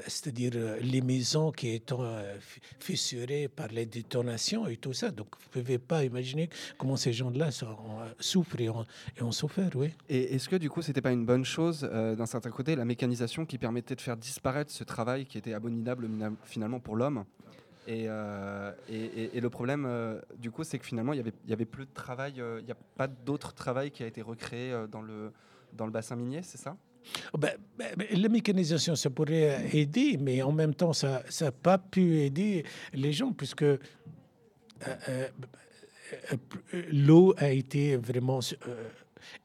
c'est-à-dire 0.08 0.52
les 0.82 1.02
maisons 1.02 1.52
qui 1.52 1.70
étant 1.70 2.04
fissurées 2.80 3.48
par 3.48 3.68
les 3.68 3.86
détonations 3.86 4.68
et 4.68 4.78
tout 4.78 4.94
ça. 4.94 5.12
Donc 5.12 5.28
vous 5.40 5.62
pouvez 5.62 5.78
pas 5.78 6.04
imaginer 6.04 6.50
comment 6.78 6.96
ces 6.96 7.14
gens-là 7.14 7.50
souffrent 8.20 8.59
et 8.62 8.70
ont, 8.70 8.86
et 9.18 9.24
ont, 9.24 9.32
souffert, 9.32 9.70
oui. 9.76 9.94
Et 10.10 10.36
est-ce 10.36 10.50
que 10.50 10.56
du 10.56 10.70
coup 10.70 10.82
c'était 10.82 11.02
pas 11.02 11.12
une 11.12 11.26
bonne 11.26 11.46
chose 11.46 11.82
d'un 11.82 12.26
certain 12.26 12.52
côté 12.52 12.76
la 12.76 12.86
mécanisation 12.86 13.46
qui 13.46 13.58
permettait 13.58 13.96
de 13.96 14.02
faire 14.02 14.18
disparaître 14.18 14.72
ce 14.72 14.84
travail 14.84 15.26
qui 15.26 15.38
était 15.38 15.54
abominable 15.54 16.10
finalement 16.44 16.80
pour 16.80 16.96
l'homme? 16.96 17.26
Euh, 17.90 18.72
et, 18.88 19.38
et, 19.38 19.42
le 19.42 19.50
problème, 19.50 19.86
euh, 19.88 20.20
du 20.38 20.52
coup, 20.52 20.64
c'est 20.64 20.78
que 20.78 20.86
finalement, 20.86 21.14
il 21.14 21.18
n'y 21.18 21.22
avait, 21.22 21.34
y 21.48 21.54
avait 21.54 21.66
plus 21.66 21.86
de 21.86 21.94
travail, 21.94 22.40
euh, 22.40 22.60
il 22.60 22.66
n'y 22.66 22.72
a 22.72 22.78
pas 22.98 23.08
d'autre 23.08 23.54
travail 23.54 23.92
qui 23.92 24.04
a 24.04 24.08
été 24.08 24.22
recréé 24.22 24.76
dans, 24.92 25.02
le, 25.02 25.32
dans 25.74 25.86
le 25.86 25.92
bassin 25.92 26.16
minier, 26.16 26.42
c'est 26.44 26.58
ça? 26.58 26.78
Ben, 27.38 27.54
ben, 27.78 27.88
ben, 27.98 28.08
la 28.12 28.30
mécanisation, 28.30 28.96
ça 28.96 29.10
pourrait 29.10 29.70
aider, 29.74 30.18
mais 30.20 30.42
en 30.44 30.52
même 30.52 30.76
temps, 30.76 30.94
ça 30.94 31.24
n'a 31.42 31.52
pas 31.52 31.78
pu 31.78 32.18
aider 32.20 32.64
les 32.94 33.12
gens, 33.14 33.32
puisque 33.32 33.66
l'eau 36.92 37.34
a 37.38 37.50
été 37.50 37.96
vraiment 37.98 38.40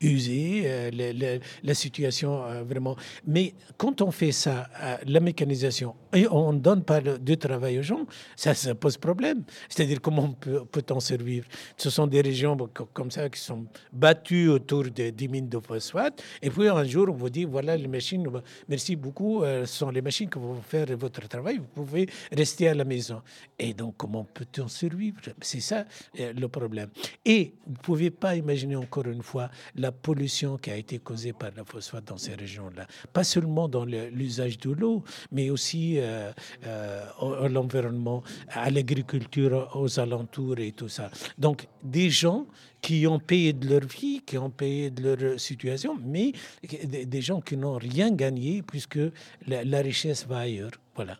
usée, 0.00 0.62
euh, 0.66 1.38
la, 1.62 1.74
situation 1.74 2.44
euh, 2.44 2.62
vraiment. 2.62 2.96
Mais 3.26 3.54
quand 3.76 4.02
on 4.02 4.10
fait 4.10 4.32
ça, 4.32 4.68
euh, 4.80 4.96
la 5.06 5.20
mécanisation, 5.20 5.94
et 6.12 6.26
on 6.30 6.52
ne 6.52 6.58
donne 6.58 6.84
pas 6.84 7.00
de 7.00 7.34
travail 7.34 7.78
aux 7.78 7.82
gens, 7.82 8.06
ça, 8.36 8.54
pose 8.74 8.96
problème. 8.96 9.44
C'est-à-dire 9.68 10.00
comment 10.00 10.32
peut-on 10.32 11.00
survivre? 11.00 11.46
Ce 11.76 11.90
sont 11.90 12.06
des 12.06 12.20
régions 12.20 12.56
comme 12.92 13.10
ça 13.10 13.28
qui 13.28 13.40
sont 13.40 13.66
battues 13.92 14.48
autour 14.48 14.84
de, 14.84 15.10
des 15.10 15.28
mines 15.28 15.48
de 15.48 15.58
phosphate, 15.58 16.22
et 16.40 16.50
puis 16.50 16.68
un 16.68 16.84
jour 16.84 17.08
on 17.10 17.14
vous 17.14 17.30
dit, 17.30 17.44
voilà 17.44 17.76
les 17.76 17.88
machines, 17.88 18.26
merci 18.68 18.94
beaucoup, 18.96 19.42
ce 19.42 19.66
sont 19.66 19.90
les 19.90 20.02
machines 20.02 20.30
qui 20.30 20.38
vont 20.38 20.60
faire 20.62 20.86
votre 20.96 21.26
travail, 21.28 21.58
vous 21.58 21.84
pouvez 21.84 22.08
rester 22.30 22.68
à 22.68 22.74
la 22.74 22.84
maison. 22.84 23.22
Et 23.58 23.74
donc 23.74 23.94
comment 23.96 24.24
peut-on 24.24 24.68
survivre? 24.68 25.20
C'est 25.40 25.60
ça 25.60 25.84
le 26.16 26.46
problème. 26.46 26.90
Et 27.24 27.54
vous 27.66 27.72
ne 27.72 27.78
pouvez 27.78 28.10
pas 28.10 28.36
imaginer 28.36 28.76
encore 28.76 29.06
une 29.06 29.22
fois 29.22 29.50
la 29.76 29.92
pollution 29.92 30.56
qui 30.58 30.70
a 30.70 30.76
été 30.76 30.98
causée 30.98 31.32
par 31.32 31.50
la 31.56 31.64
phosphate 31.64 32.04
dans 32.04 32.18
ces 32.18 32.34
régions-là. 32.34 32.86
Pas 33.12 33.24
seulement 33.24 33.68
dans 33.68 33.84
l'usage 33.84 34.58
de 34.58 34.70
l'eau, 34.70 35.04
mais 35.32 35.50
aussi 35.50 35.98
euh, 35.98 36.32
euh, 36.66 37.44
à 37.44 37.48
l'environnement, 37.48 38.22
à 38.48 38.70
l'agriculture, 38.70 39.70
aux 39.74 39.98
alentours 39.98 40.58
et 40.58 40.72
tout 40.72 40.88
ça. 40.88 41.10
Donc, 41.38 41.66
des 41.82 42.10
gens 42.10 42.46
qui 42.80 43.06
ont 43.06 43.18
payé 43.18 43.52
de 43.52 43.68
leur 43.68 43.86
vie, 43.86 44.20
qui 44.26 44.36
ont 44.36 44.50
payé 44.50 44.90
de 44.90 45.14
leur 45.14 45.40
situation, 45.40 45.96
mais 46.04 46.32
des 46.62 47.22
gens 47.22 47.40
qui 47.40 47.56
n'ont 47.56 47.78
rien 47.78 48.10
gagné 48.10 48.62
puisque 48.62 48.98
la, 49.46 49.64
la 49.64 49.78
richesse 49.80 50.26
va 50.26 50.38
ailleurs. 50.38 50.72
Voilà. 50.94 51.18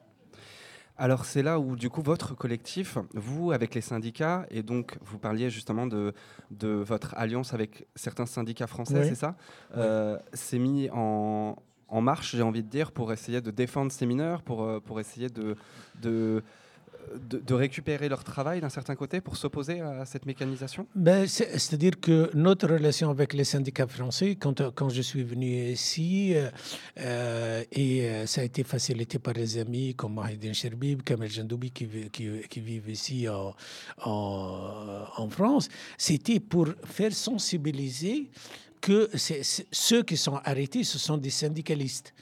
Alors 0.96 1.24
c'est 1.24 1.42
là 1.42 1.58
où 1.58 1.74
du 1.74 1.90
coup 1.90 2.02
votre 2.02 2.36
collectif, 2.36 2.98
vous 3.14 3.50
avec 3.50 3.74
les 3.74 3.80
syndicats, 3.80 4.46
et 4.50 4.62
donc 4.62 4.96
vous 5.02 5.18
parliez 5.18 5.50
justement 5.50 5.86
de, 5.88 6.14
de 6.52 6.68
votre 6.68 7.14
alliance 7.16 7.52
avec 7.52 7.86
certains 7.96 8.26
syndicats 8.26 8.68
français, 8.68 8.94
c'est 9.08 9.16
ça? 9.16 9.34
Euh, 9.76 10.18
C'est 10.32 10.58
mis 10.60 10.88
en, 10.92 11.56
en 11.88 12.00
marche, 12.00 12.36
j'ai 12.36 12.42
envie 12.42 12.62
de 12.62 12.68
dire, 12.68 12.92
pour 12.92 13.12
essayer 13.12 13.40
de 13.40 13.50
défendre 13.50 13.90
ces 13.90 14.06
mineurs, 14.06 14.42
pour, 14.42 14.62
euh, 14.62 14.78
pour 14.78 15.00
essayer 15.00 15.28
de, 15.28 15.56
de 16.00 16.44
de, 17.14 17.54
récupérer 17.54 18.08
leur 18.08 18.24
travail 18.24 18.60
d'un 18.60 18.68
certain 18.68 18.94
côté 18.94 19.20
pour 19.20 19.36
s'opposer 19.36 19.80
à 19.80 20.04
cette 20.04 20.26
mécanisation? 20.26 20.86
Ben, 20.94 21.26
C'est-à-dire 21.26 22.00
que 22.00 22.30
notre 22.34 22.68
relation 22.68 23.10
avec 23.10 23.32
les 23.32 23.44
syndicats 23.44 23.86
français, 23.86 24.36
quand, 24.36 24.70
quand 24.74 24.88
je 24.88 25.02
suis 25.02 25.22
venu 25.22 25.70
ici, 25.70 26.34
euh, 26.34 26.50
euh, 26.98 27.64
et 27.72 28.02
euh, 28.02 28.26
ça 28.26 28.40
a 28.40 28.44
été 28.44 28.64
facilité 28.64 29.18
par 29.18 29.34
des 29.34 29.58
amis 29.58 29.94
comme 29.94 30.14
Mahidine 30.14 30.54
Sherbib, 30.54 31.02
Kamel 31.02 31.30
Jandoubi 31.30 31.70
qui, 31.70 31.88
qui, 32.10 32.60
vivent 32.60 32.88
ici 32.88 33.28
en, 33.28 33.54
en 34.04 35.28
France, 35.30 35.68
c'était 35.98 36.40
pour 36.40 36.68
faire 36.84 37.12
sensibiliser 37.12 38.30
que 38.80 39.08
ceux 39.72 40.02
qui 40.02 40.16
sont 40.16 40.38
arrêtés, 40.44 40.84
ce 40.84 40.98
sont 40.98 41.16
des 41.16 41.30
syndicalistes. 41.30 42.12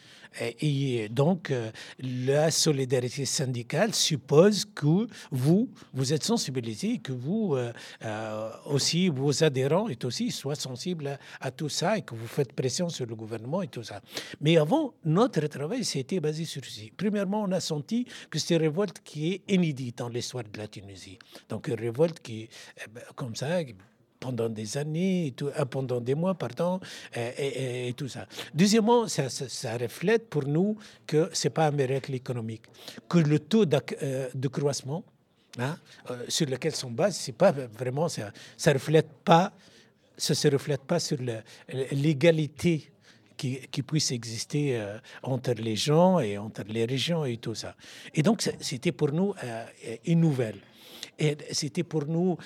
Et 0.40 1.08
donc, 1.10 1.50
euh, 1.50 1.70
la 1.98 2.50
solidarité 2.50 3.24
syndicale 3.24 3.94
suppose 3.94 4.64
que 4.64 5.06
vous, 5.30 5.68
vous 5.92 6.12
êtes 6.12 6.24
sensibilisés, 6.24 6.98
que 6.98 7.12
vous 7.12 7.54
euh, 7.54 7.72
euh, 8.04 8.50
aussi, 8.66 9.08
vos 9.08 9.44
adhérents 9.44 9.88
et 9.88 9.98
aussi 10.04 10.30
soient 10.30 10.54
sensibles 10.54 11.18
à, 11.40 11.50
tout 11.50 11.68
ça 11.68 11.98
et 11.98 12.02
que 12.02 12.14
vous 12.14 12.26
faites 12.26 12.52
pression 12.52 12.88
sur 12.88 13.06
le 13.06 13.14
gouvernement 13.14 13.62
et 13.62 13.68
tout 13.68 13.82
ça. 13.82 14.00
Mais 14.40 14.56
avant, 14.56 14.94
notre 15.04 15.46
travail 15.46 15.84
s'était 15.84 16.20
basé 16.20 16.44
sur 16.44 16.64
ceci. 16.64 16.92
Premièrement, 16.96 17.42
on 17.42 17.52
a 17.52 17.60
senti 17.60 18.06
que 18.30 18.38
c'est 18.38 18.54
une 18.54 18.62
révolte 18.62 19.00
qui 19.04 19.32
est 19.32 19.52
inédite 19.52 19.98
dans 19.98 20.08
l'histoire 20.08 20.44
de 20.44 20.58
la 20.58 20.68
Tunisie. 20.68 21.18
Donc, 21.48 21.68
une 21.68 21.74
révolte 21.74 22.20
qui, 22.20 22.48
eh 22.78 22.88
ben, 22.90 23.02
comme 23.14 23.36
ça, 23.36 23.62
pendant 24.22 24.48
des 24.48 24.78
années, 24.78 25.34
tout, 25.36 25.48
euh, 25.48 25.64
pendant 25.64 26.00
des 26.00 26.14
mois, 26.14 26.34
pardon, 26.34 26.78
et, 27.14 27.88
et, 27.88 27.92
tout 27.94 28.08
ça. 28.08 28.26
Deuxièmement, 28.54 29.08
ça, 29.08 29.28
ça, 29.28 29.76
reflète 29.76 30.28
pour 30.30 30.46
nous 30.46 30.76
que 31.06 31.28
ce 31.32 31.48
n'est 31.48 31.50
pas 31.50 31.66
un 31.66 31.72
miracle 31.72 32.14
économique, 32.14 32.62
que 33.08 33.18
le 33.18 33.38
taux 33.40 33.64
euh, 33.64 34.28
de 34.32 34.48
croissance 34.48 35.02
hein, 35.58 35.76
euh, 36.10 36.24
sur 36.28 36.46
lequel 36.48 36.74
sont 36.74 36.90
base, 36.90 37.16
c'est 37.16 37.36
pas 37.36 37.50
vraiment, 37.50 38.08
ça 38.08 38.30
ne 38.66 38.72
reflète 38.72 39.10
pas, 39.24 39.52
ça 40.16 40.34
se 40.34 40.48
reflète 40.48 40.82
pas 40.82 41.00
sur 41.00 41.18
l'égalité 41.90 42.92
qui, 43.36 43.82
puisse 43.82 44.12
exister 44.12 44.80
entre 45.24 45.54
les 45.54 45.74
gens 45.74 46.20
et 46.20 46.38
entre 46.38 46.62
les 46.68 46.84
régions 46.84 47.24
et 47.24 47.38
tout 47.38 47.56
ça. 47.56 47.74
Et 48.14 48.22
donc, 48.22 48.48
c'était 48.60 48.92
pour 48.92 49.10
nous 49.10 49.34
une 50.04 50.20
nouvelle. 50.20 50.60
Et 51.22 51.36
c'était 51.52 51.84
pour 51.84 52.06
nous, 52.06 52.36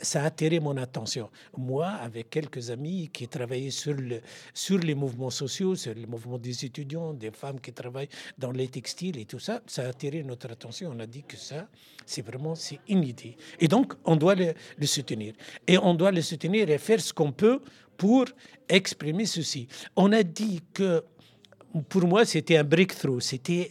ça 0.00 0.22
a 0.22 0.24
attiré 0.24 0.60
mon 0.60 0.78
attention. 0.78 1.28
Moi, 1.58 1.86
avec 1.86 2.30
quelques 2.30 2.70
amis 2.70 3.10
qui 3.12 3.28
travaillaient 3.28 3.68
sur, 3.68 3.92
le, 3.92 4.22
sur 4.54 4.78
les 4.78 4.94
mouvements 4.94 5.28
sociaux, 5.28 5.74
sur 5.74 5.94
le 5.94 6.06
mouvement 6.06 6.38
des 6.38 6.64
étudiants, 6.64 7.12
des 7.12 7.30
femmes 7.30 7.60
qui 7.60 7.70
travaillent 7.70 8.08
dans 8.38 8.50
les 8.50 8.68
textiles 8.68 9.18
et 9.18 9.26
tout 9.26 9.38
ça, 9.38 9.60
ça 9.66 9.82
a 9.84 9.88
attiré 9.88 10.22
notre 10.22 10.50
attention. 10.50 10.90
On 10.90 11.00
a 11.00 11.06
dit 11.06 11.22
que 11.22 11.36
ça, 11.36 11.68
c'est 12.06 12.22
vraiment 12.22 12.54
c'est 12.54 12.80
une 12.88 13.04
idée. 13.04 13.36
Et 13.60 13.68
donc, 13.68 13.92
on 14.06 14.16
doit 14.16 14.34
le 14.34 14.86
soutenir. 14.86 15.34
Et 15.66 15.76
on 15.76 15.92
doit 15.92 16.10
le 16.10 16.22
soutenir 16.22 16.70
et 16.70 16.78
faire 16.78 17.02
ce 17.02 17.12
qu'on 17.12 17.32
peut 17.32 17.60
pour 17.98 18.24
exprimer 18.70 19.26
ceci. 19.26 19.68
On 19.96 20.12
a 20.12 20.22
dit 20.22 20.62
que 20.72 21.04
pour 21.88 22.06
moi, 22.06 22.24
c'était 22.24 22.56
un 22.56 22.64
breakthrough, 22.64 23.20
c'était, 23.20 23.68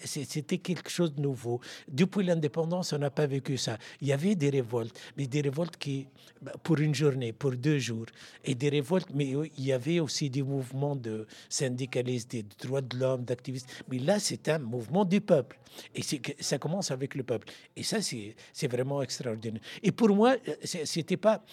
quelque 0.59 0.89
chose 0.89 1.13
de 1.15 1.21
nouveau. 1.21 1.59
Depuis 1.87 2.23
l'indépendance, 2.23 2.93
on 2.93 2.99
n'a 2.99 3.09
pas 3.09 3.25
vécu 3.25 3.57
ça. 3.57 3.77
Il 4.01 4.07
y 4.07 4.13
avait 4.13 4.35
des 4.35 4.49
révoltes, 4.49 4.99
mais 5.17 5.25
des 5.25 5.41
révoltes 5.41 5.77
qui, 5.77 6.07
bah, 6.41 6.53
pour 6.61 6.77
une 6.77 6.93
journée, 6.93 7.33
pour 7.33 7.51
deux 7.51 7.79
jours, 7.79 8.05
et 8.45 8.53
des 8.53 8.69
révoltes, 8.69 9.09
mais 9.13 9.33
il 9.57 9.65
y 9.65 9.71
avait 9.71 9.99
aussi 9.99 10.29
des 10.29 10.43
mouvements 10.43 10.95
de 10.95 11.25
syndicalistes, 11.49 12.31
des 12.31 12.45
droits 12.61 12.81
de 12.81 12.97
l'homme, 12.97 13.23
d'activistes. 13.23 13.83
Mais 13.89 13.97
là, 13.97 14.19
c'est 14.19 14.47
un 14.49 14.59
mouvement 14.59 15.03
du 15.03 15.19
peuple. 15.19 15.59
Et 15.95 16.01
ça 16.39 16.59
commence 16.59 16.91
avec 16.91 17.15
le 17.15 17.23
peuple. 17.23 17.47
Et 17.75 17.83
ça, 17.83 17.99
c'est, 18.01 18.35
vraiment 18.67 19.01
extraordinaire. 19.01 19.61
Et 19.81 19.91
pour 19.91 20.09
moi, 20.09 20.35
c'était 20.63 21.17
pas. 21.17 21.43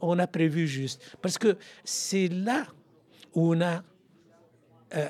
On 0.00 0.18
a 0.18 0.26
prévu 0.26 0.66
juste. 0.66 1.16
Parce 1.22 1.38
que 1.38 1.56
c'est 1.84 2.28
là 2.28 2.66
où 3.34 3.54
on 3.54 3.60
a 3.60 3.82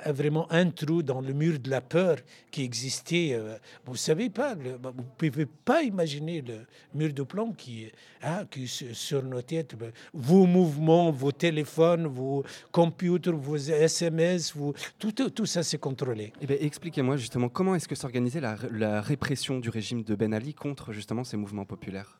vraiment 0.06 0.50
un 0.50 0.70
trou 0.70 1.02
dans 1.02 1.20
le 1.20 1.32
mur 1.32 1.58
de 1.58 1.70
la 1.70 1.80
peur 1.80 2.16
qui 2.50 2.62
existait. 2.62 3.30
Euh, 3.32 3.56
vous 3.86 3.96
savez 3.96 4.30
pas, 4.30 4.54
bah, 4.54 4.92
vous 4.96 5.04
pouvez 5.16 5.46
pas 5.46 5.82
imaginer 5.82 6.42
le 6.42 6.66
mur 6.94 7.12
de 7.12 7.22
plomb 7.22 7.52
qui, 7.52 7.90
hein, 8.22 8.46
qui 8.50 8.66
sur 8.66 9.22
nos 9.22 9.42
têtes, 9.42 9.76
bah, 9.76 9.86
vos 10.12 10.46
mouvements, 10.46 11.10
vos 11.10 11.32
téléphones, 11.32 12.06
vos 12.06 12.44
computers, 12.72 13.36
vos 13.36 13.56
SMS, 13.56 14.54
tout, 14.98 15.46
ça 15.46 15.62
c'est 15.62 15.78
contrôlé. 15.78 16.32
Eh 16.40 16.46
ben, 16.46 16.58
expliquez-moi 16.60 17.16
justement 17.16 17.48
comment 17.48 17.74
est-ce 17.74 17.88
que 17.88 17.94
s'organisait 17.94 18.40
la 18.40 19.00
répression 19.00 19.58
du 19.58 19.70
régime 19.70 20.02
de 20.02 20.14
Ben 20.14 20.32
Ali 20.32 20.54
contre 20.54 20.92
justement 20.92 21.24
ces 21.24 21.36
mouvements 21.36 21.64
populaires? 21.64 22.18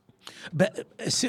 Ben, 0.52 0.68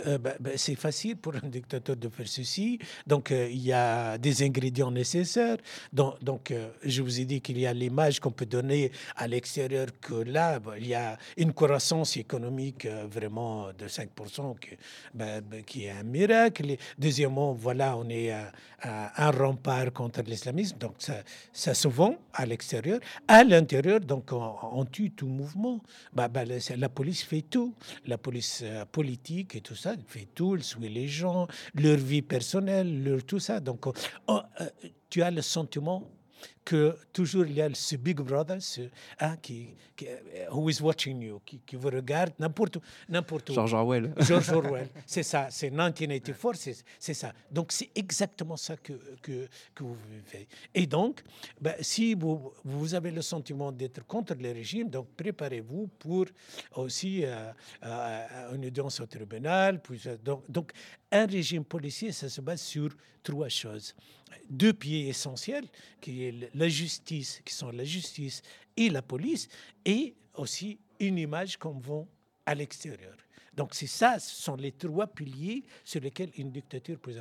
euh, 0.06 0.18
ben, 0.18 0.36
ben, 0.40 0.54
c'est 0.58 0.76
facile 0.76 1.18
pour 1.18 1.36
un 1.36 1.48
dictateur 1.48 1.96
de 1.96 2.10
faire 2.10 2.28
ceci. 2.28 2.80
Donc, 3.08 3.32
euh, 3.32 3.48
il 3.50 3.64
y 3.64 3.72
a 3.74 4.18
des 4.18 4.44
ingrédients 4.44 4.92
nécessaires. 4.92 5.58
Donc, 5.92 6.52
euh, 6.52 6.70
je 6.84 7.02
vous 7.02 7.20
ai 7.20 7.26
dit 7.26 7.42
qu'il 7.42 7.60
y 7.60 7.66
a 7.66 7.74
l'image 7.74 8.20
qu'on 8.20 8.32
peut 8.32 8.46
donner 8.46 8.92
à 9.16 9.28
l'extérieur 9.28 9.88
que 10.02 10.16
là, 10.16 10.60
il 10.78 10.88
y 10.88 10.96
a 10.96 11.18
une 11.38 11.54
croissance 11.54 12.18
économique 12.18 12.86
vraiment 12.86 13.72
de 13.74 13.88
5%, 13.88 14.56
qui, 14.60 15.64
qui 15.66 15.86
est 15.86 15.92
un 15.92 16.04
miracle. 16.04 16.76
deuxièmement, 16.98 17.54
voilà, 17.54 17.98
on 17.98 18.10
est 18.10 18.32
à, 18.32 18.52
un 18.82 19.32
rempart 19.32 19.92
contre 19.94 20.22
l'islamisme. 20.22 20.78
Donc, 20.78 20.96
ça, 21.00 21.16
ça 21.52 21.74
se 21.74 21.88
vend 21.88 22.18
à 22.34 22.46
l'extérieur. 22.46 23.00
À 23.28 23.44
l'intérieur, 23.44 24.00
donc, 24.00 24.32
on, 24.32 24.86
tue 24.86 25.12
tout 25.12 25.28
mouvement. 25.28 25.82
la 26.16 26.90
police 26.90 27.24
fait 27.24 27.42
tout. 27.42 27.74
La 28.06 28.18
police 28.18 28.64
politique 28.86 29.56
et 29.56 29.62
tout 29.62 29.76
ça, 29.76 29.96
fait 30.08 30.28
tout, 30.34 30.56
il 30.56 30.64
suit 30.64 30.90
les 30.90 31.08
gens, 31.08 31.48
leur 31.74 31.98
vie 31.98 32.22
personnelle, 32.22 33.04
leur 33.04 33.24
tout 33.24 33.40
ça. 33.40 33.60
Donc, 33.60 33.86
oh, 33.88 33.94
euh, 34.28 34.66
tu 35.10 35.22
as 35.22 35.32
le 35.32 35.42
sentiment 35.42 36.15
que 36.66 36.98
toujours 37.14 37.46
il 37.46 37.54
y 37.54 37.62
a 37.62 37.70
ce 37.74 37.96
Big 37.96 38.18
Brother 38.20 38.62
ce, 38.62 38.82
hein, 39.20 39.38
qui, 39.38 39.76
qui, 39.96 40.08
euh, 40.08 40.50
who 40.52 40.70
is 40.70 40.82
watching 40.82 41.22
you, 41.22 41.40
qui, 41.46 41.60
qui 41.60 41.76
vous 41.76 41.90
regarde 41.90 42.34
n'importe 42.40 42.78
où. 42.78 42.82
N'importe 43.08 43.54
George 43.54 43.74
Orwell. 43.74 44.14
George 44.20 44.50
Orwell, 44.50 44.90
c'est 45.06 45.24
ça, 45.24 45.48
c'est 45.52 45.70
1984, 45.70 46.84
c'est 47.00 47.14
ça. 47.14 47.34
Donc 47.52 47.72
c'est 47.72 47.92
exactement 47.94 48.58
ça 48.58 48.76
que, 48.78 48.94
que, 49.22 49.48
que, 49.76 49.84
vous 49.84 49.98
vivez. 50.10 50.48
Et 50.74 50.88
donc, 50.88 51.22
ben, 51.62 51.76
si 51.82 52.16
vous, 52.16 52.52
vous 52.64 52.96
avez 52.96 53.12
le 53.12 53.22
sentiment 53.22 53.72
d'être 53.72 54.06
contre 54.08 54.34
le 54.34 54.52
régime, 54.52 54.90
donc 54.90 55.08
préparez-vous 55.16 55.88
pour 56.00 56.26
aussi 56.76 57.24
euh, 57.24 57.52
euh, 57.84 58.56
une 58.56 58.66
audience 58.66 59.00
au 59.00 59.06
tribunal. 59.06 59.82
Puis, 59.82 60.02
donc, 60.24 60.44
donc 60.50 60.72
un 61.16 61.26
régime 61.26 61.64
policier, 61.64 62.12
ça 62.12 62.30
se 62.30 62.42
base 62.42 62.62
sur 62.62 62.90
trois 63.24 63.50
choses. 63.50 63.96
Deux 64.50 64.74
pieds 64.74 65.08
essentiels, 65.08 65.66
qui 66.02 66.26
est 66.26 66.50
la 66.54 66.68
justice, 66.68 67.42
qui 67.46 67.54
sont 67.54 67.72
la 67.72 67.84
justice 67.84 68.42
et 68.76 68.90
la 68.90 69.02
police, 69.02 69.48
et 69.86 70.14
aussi 70.36 70.80
une 71.00 71.18
image 71.18 71.58
qu'on 71.58 71.80
vend 71.80 72.08
à 72.46 72.54
l'extérieur. 72.54 73.16
Donc 73.54 73.74
c'est 73.74 73.88
ça, 73.88 74.20
ce 74.20 74.36
sont 74.36 74.56
les 74.56 74.74
trois 74.74 75.08
piliers 75.08 75.64
sur 75.84 76.02
lesquels 76.02 76.32
une 76.38 76.52
dictature 76.52 77.00
peut 77.00 77.14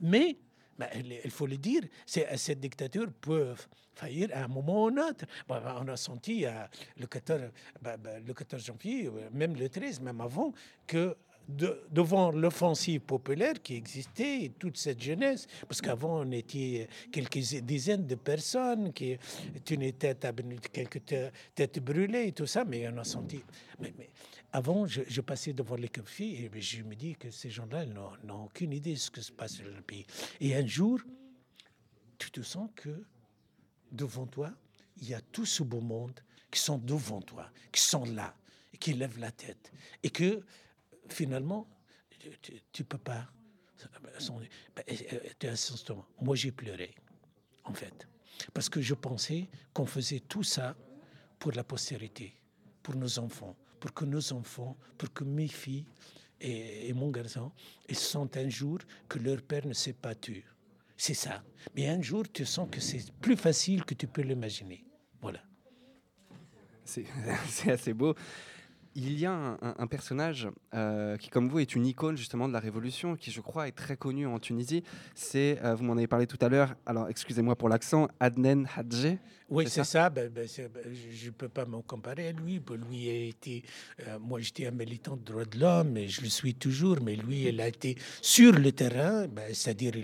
Mais 0.00 0.36
ben, 0.78 0.88
il 1.24 1.30
faut 1.30 1.46
le 1.46 1.56
dire, 1.56 1.82
cette 2.06 2.60
dictature 2.60 3.10
peut 3.20 3.54
faillir 3.94 4.30
à 4.32 4.44
un 4.44 4.48
moment 4.48 4.84
ou 4.84 4.86
un 4.88 5.08
autre. 5.08 5.24
on 5.48 5.88
a 5.88 5.96
senti 5.96 6.46
euh, 6.46 6.52
le, 6.96 7.06
14, 7.06 7.50
ben, 7.82 7.96
ben, 7.96 8.24
le 8.24 8.32
14 8.32 8.64
janvier, 8.64 9.06
euh, 9.06 9.28
même 9.32 9.56
le 9.56 9.68
13, 9.68 10.00
même 10.00 10.20
avant, 10.20 10.52
que 10.86 11.16
devant 11.48 12.30
l'offensive 12.30 13.00
populaire 13.00 13.54
qui 13.62 13.74
existait, 13.74 14.52
toute 14.58 14.76
cette 14.76 15.02
jeunesse, 15.02 15.46
parce 15.66 15.80
qu'avant 15.80 16.20
on 16.20 16.30
était 16.32 16.88
quelques 17.10 17.38
dizaines 17.62 18.06
de 18.06 18.14
personnes 18.16 18.92
qui 18.92 19.18
tête 19.98 20.24
à 20.26 20.32
quelques 20.32 21.02
têtes 21.54 21.82
brûlées 21.82 22.28
et 22.28 22.32
tout 22.32 22.46
ça, 22.46 22.64
mais 22.64 22.86
on 22.88 22.98
a 22.98 23.04
senti. 23.04 23.42
Mais, 23.80 23.92
avant, 24.52 24.86
je, 24.86 25.20
passais 25.20 25.52
devant 25.52 25.76
les 25.76 25.88
cafés 25.88 26.50
et 26.54 26.60
je 26.60 26.82
me 26.82 26.94
dis 26.94 27.14
que 27.16 27.30
ces 27.30 27.50
gens-là 27.50 27.84
n'ont 28.24 28.44
aucune 28.44 28.72
idée 28.72 28.92
de 28.92 28.98
ce 28.98 29.10
qui 29.10 29.22
se 29.22 29.32
passe 29.32 29.58
dans 29.58 29.74
le 29.74 29.82
pays. 29.82 30.06
Et 30.40 30.54
un 30.54 30.66
jour, 30.66 31.00
tu 32.18 32.30
te 32.30 32.42
sens 32.42 32.68
que 32.74 33.04
devant 33.92 34.26
toi, 34.26 34.52
il 35.00 35.08
y 35.08 35.14
a 35.14 35.20
tout 35.20 35.46
ce 35.46 35.62
beau 35.62 35.80
monde 35.80 36.18
qui 36.50 36.60
sont 36.60 36.78
devant 36.78 37.20
toi, 37.20 37.50
qui 37.72 37.80
sont 37.80 38.04
là, 38.04 38.34
et 38.72 38.78
qui 38.78 38.94
lèvent 38.94 39.18
la 39.18 39.30
tête, 39.30 39.72
et 40.02 40.10
que 40.10 40.42
finalement, 41.08 41.68
tu 42.42 42.82
ne 42.82 42.84
peux 42.84 42.98
pas. 42.98 43.28
Ben, 44.74 44.82
tu 45.38 45.92
Moi, 46.20 46.36
j'ai 46.36 46.52
pleuré, 46.52 46.94
en 47.64 47.72
fait. 47.72 48.08
Parce 48.52 48.68
que 48.68 48.80
je 48.80 48.94
pensais 48.94 49.48
qu'on 49.72 49.86
faisait 49.86 50.20
tout 50.20 50.42
ça 50.42 50.76
pour 51.38 51.52
la 51.52 51.64
postérité, 51.64 52.34
pour 52.82 52.96
nos 52.96 53.18
enfants, 53.18 53.56
pour 53.78 53.92
que 53.92 54.04
nos 54.04 54.32
enfants, 54.32 54.76
pour 54.96 55.12
que 55.12 55.24
mes 55.24 55.48
filles 55.48 55.86
et, 56.40 56.92
mon 56.92 57.10
garçon, 57.10 57.52
ils 57.88 57.96
sentent 57.96 58.36
un 58.36 58.48
jour 58.48 58.78
que 59.08 59.18
leur 59.18 59.42
père 59.42 59.66
ne 59.66 59.72
s'est 59.72 59.92
pas 59.92 60.14
tué. 60.14 60.44
C'est 60.96 61.14
ça. 61.14 61.42
Mais 61.74 61.88
un 61.88 62.00
jour, 62.02 62.24
tu 62.32 62.44
sens 62.44 62.68
que 62.70 62.80
c'est 62.80 63.12
plus 63.20 63.36
facile 63.36 63.84
que 63.84 63.94
tu 63.94 64.06
peux 64.06 64.22
l'imaginer. 64.22 64.84
Voilà. 65.20 65.42
C'est 66.84 67.06
assez 67.70 67.92
beau 67.92 68.14
il 68.98 69.16
y 69.16 69.26
a 69.26 69.56
un, 69.62 69.86
personnage 69.86 70.48
euh, 70.74 71.16
qui, 71.16 71.30
comme 71.30 71.48
vous, 71.48 71.60
est 71.60 71.76
une 71.76 71.86
icône 71.86 72.16
justement 72.16 72.48
de 72.48 72.52
la 72.52 72.58
Révolution, 72.58 73.14
qui, 73.14 73.30
je 73.30 73.40
crois, 73.40 73.68
est 73.68 73.72
très 73.72 73.96
connu 73.96 74.26
en 74.26 74.40
Tunisie. 74.40 74.82
C'est, 75.14 75.60
euh, 75.62 75.76
vous 75.76 75.84
m'en 75.84 75.92
avez 75.92 76.08
parlé 76.08 76.26
tout 76.26 76.38
à 76.40 76.48
l'heure, 76.48 76.74
alors 76.84 77.08
excusez-moi 77.08 77.54
pour 77.54 77.68
l'accent, 77.68 78.08
Adnen 78.18 78.68
Hadje. 78.76 79.18
Oui, 79.50 79.64
c'est 79.66 79.84
ça? 79.84 80.10
Ben, 80.10 80.28
ben, 80.28 80.46
ben, 80.74 80.82
je 81.10 81.26
ne 81.26 81.30
peux 81.30 81.48
pas 81.48 81.64
me 81.64 81.80
comparer 81.80 82.28
à 82.28 82.32
lui. 82.32 82.60
Lui 82.90 83.08
a 83.08 83.28
été, 83.28 83.62
euh, 84.06 84.18
moi, 84.18 84.40
j'étais 84.40 84.66
un 84.66 84.72
militant 84.72 85.16
de 85.16 85.22
droits 85.22 85.46
de 85.46 85.58
l'homme, 85.58 85.96
et 85.96 86.06
je 86.08 86.20
le 86.20 86.28
suis 86.28 86.54
toujours, 86.54 86.98
mais 87.02 87.16
lui, 87.16 87.48
il 87.48 87.60
a 87.60 87.68
été 87.68 87.96
sur 88.20 88.52
le 88.52 88.72
terrain, 88.72 89.26
c'est-à-dire 89.52 89.94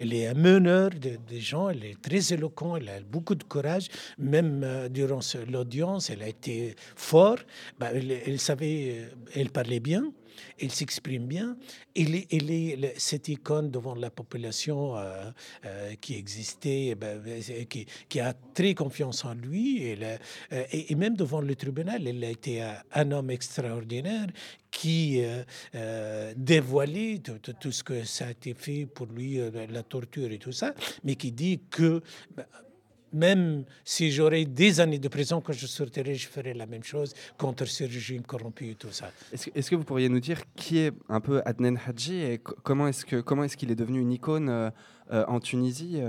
il, 0.00 0.14
est 0.14 0.28
un 0.28 0.34
meneur 0.34 0.90
des 0.90 1.18
de 1.18 1.38
gens, 1.40 1.70
il 1.70 1.84
est 1.84 2.00
très 2.00 2.34
éloquent, 2.34 2.76
il 2.76 2.88
a 2.88 3.00
beaucoup 3.00 3.34
de 3.34 3.42
courage, 3.42 3.88
même 4.18 4.88
durant 4.90 5.20
l'audience, 5.50 6.10
il 6.10 6.22
a 6.22 6.28
été 6.28 6.76
fort. 6.94 7.38
il, 7.94 8.33
elle 8.34 8.40
savait, 8.40 9.08
elle 9.32 9.50
parlait 9.50 9.78
bien, 9.78 10.12
elle 10.58 10.72
s'exprime 10.72 11.26
bien. 11.26 11.56
Elle 11.94 12.16
est, 12.16 12.94
cette 12.98 13.28
icône 13.28 13.70
devant 13.70 13.94
la 13.94 14.10
population 14.10 14.96
euh, 14.96 15.30
euh, 15.64 15.94
qui 16.00 16.16
existait, 16.16 16.86
eh 16.86 16.94
ben, 16.96 17.22
qui, 18.08 18.20
a 18.20 18.34
très 18.54 18.74
confiance 18.74 19.24
en 19.24 19.34
lui. 19.34 19.94
Euh, 20.02 20.16
et, 20.72 20.94
même 20.96 21.14
devant 21.16 21.40
le 21.40 21.54
tribunal, 21.54 22.08
elle 22.08 22.24
a 22.24 22.30
été 22.30 22.60
un, 22.92 23.12
homme 23.12 23.30
extraordinaire 23.30 24.26
qui 24.72 25.22
dévoilait 26.36 27.20
tout, 27.22 27.52
tout, 27.60 27.70
ce 27.70 27.84
que 27.84 28.02
ça 28.02 28.26
a 28.26 28.30
été 28.32 28.54
fait 28.54 28.86
pour 28.86 29.06
lui, 29.06 29.38
la 29.70 29.84
torture 29.84 30.32
et 30.32 30.38
tout 30.38 30.50
ça, 30.50 30.74
mais 31.04 31.14
qui 31.14 31.30
dit 31.30 31.60
que 31.70 32.02
ben, 32.34 32.44
même 33.14 33.64
si 33.84 34.10
j'aurais 34.10 34.44
des 34.44 34.80
années 34.80 34.98
de 34.98 35.08
prison, 35.08 35.40
quand 35.40 35.52
je 35.52 35.66
sortirais, 35.66 36.14
je 36.14 36.28
ferais 36.28 36.52
la 36.52 36.66
même 36.66 36.82
chose 36.82 37.14
contre 37.38 37.64
ce 37.66 37.84
régime 37.84 38.22
corrompu 38.22 38.70
et 38.70 38.74
tout 38.74 38.90
ça. 38.90 39.10
Est-ce 39.32 39.70
que, 39.70 39.76
vous 39.76 39.84
pourriez 39.84 40.08
nous 40.08 40.20
dire 40.20 40.40
qui 40.56 40.78
est 40.78 40.92
un 41.08 41.20
peu 41.20 41.40
Adnan 41.44 41.76
Hadji 41.86 42.16
et 42.16 42.40
comment 42.62 42.88
est-ce 42.88 43.04
qu'il 43.04 43.70
est, 43.70 43.72
est 43.72 43.76
devenu 43.76 44.00
une 44.00 44.12
icône 44.12 44.72
euh, 45.12 45.24
en 45.28 45.40
Tunisie. 45.40 46.00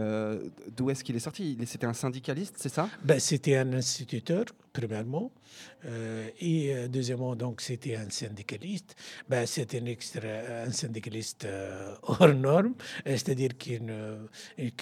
D'où 0.75 0.89
est-ce 0.89 1.03
qu'il 1.03 1.15
est 1.15 1.19
sorti? 1.19 1.57
C'était 1.65 1.85
un 1.87 1.93
syndicaliste, 1.93 2.55
c'est 2.57 2.69
ça? 2.69 2.89
Ben, 3.03 3.19
C'était 3.19 3.57
un 3.57 3.73
instituteur, 3.73 4.45
premièrement. 4.73 5.31
et 6.39 6.87
deuxièmement, 6.89 7.35
donc, 7.35 7.61
c'était 7.61 7.95
un 7.95 8.09
syndicaliste. 8.09 8.95
Ben, 9.29 9.45
c'était 9.45 9.81
un 9.81 10.71
syndicaliste 10.71 11.47
hors 12.03 12.33
norme, 12.33 12.73
c'est-à-dire 13.05 13.51
qui 13.57 13.79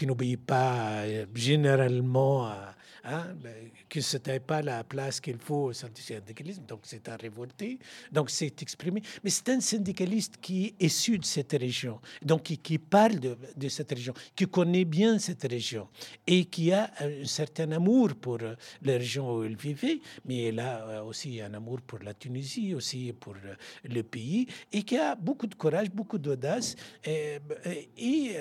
n'obéit 0.06 0.46
pas 0.46 1.04
généralement 1.36 2.48
à 2.48 2.76
Hein, 3.06 3.36
ben, 3.44 3.70
que 3.90 4.00
ce 4.00 4.16
n'était 4.16 4.40
pas 4.40 4.62
la 4.62 4.82
place 4.86 5.20
qu'il 5.20 5.38
faut 5.38 5.66
au 5.66 5.74
syndicalisme, 5.74 6.64
donc 6.66 6.82
c'est 6.84 7.10
un 7.10 7.18
révolté, 7.18 7.78
donc 8.10 8.30
c'est 8.30 8.62
exprimé. 8.62 9.02
Mais 9.26 9.30
c'est 9.30 9.50
un 9.50 9.60
syndicaliste 9.60 10.38
qui 10.40 10.68
est 10.68 10.86
issu 10.86 11.20
de 11.20 11.26
cette 11.26 11.52
région, 11.52 12.00
donc 12.22 12.44
qui, 12.44 12.78
parle 12.78 13.20
de, 13.20 13.68
cette 13.68 13.90
région, 13.90 14.14
qui 14.34 14.46
connaît 14.48 14.86
bien 14.86 15.20
cette 15.20 15.44
région 15.44 15.90
et 16.26 16.46
qui 16.46 16.72
a 16.72 16.92
un 17.02 17.26
certain 17.26 17.74
amour 17.74 18.16
pour 18.16 18.38
euh, 18.42 18.56
la 18.82 18.94
région 18.94 19.36
où 19.36 19.44
il 19.44 19.58
vivait, 19.58 20.00
mais 20.24 20.48
il 20.48 20.60
a 20.62 20.88
euh, 20.88 21.04
aussi 21.04 21.42
un 21.42 21.54
amour 21.54 21.82
pour 21.82 22.00
la 22.00 22.14
Tunisie, 22.14 22.74
aussi 22.74 23.12
pour 23.20 23.34
euh, 23.34 23.56
le 23.84 24.04
pays, 24.04 24.48
et 24.72 24.84
qui 24.84 24.98
a 24.98 25.16
beaucoup 25.16 25.48
de 25.48 25.56
courage, 25.56 25.92
beaucoup 25.92 26.18
d'audace. 26.18 26.78
Et, 27.06 28.38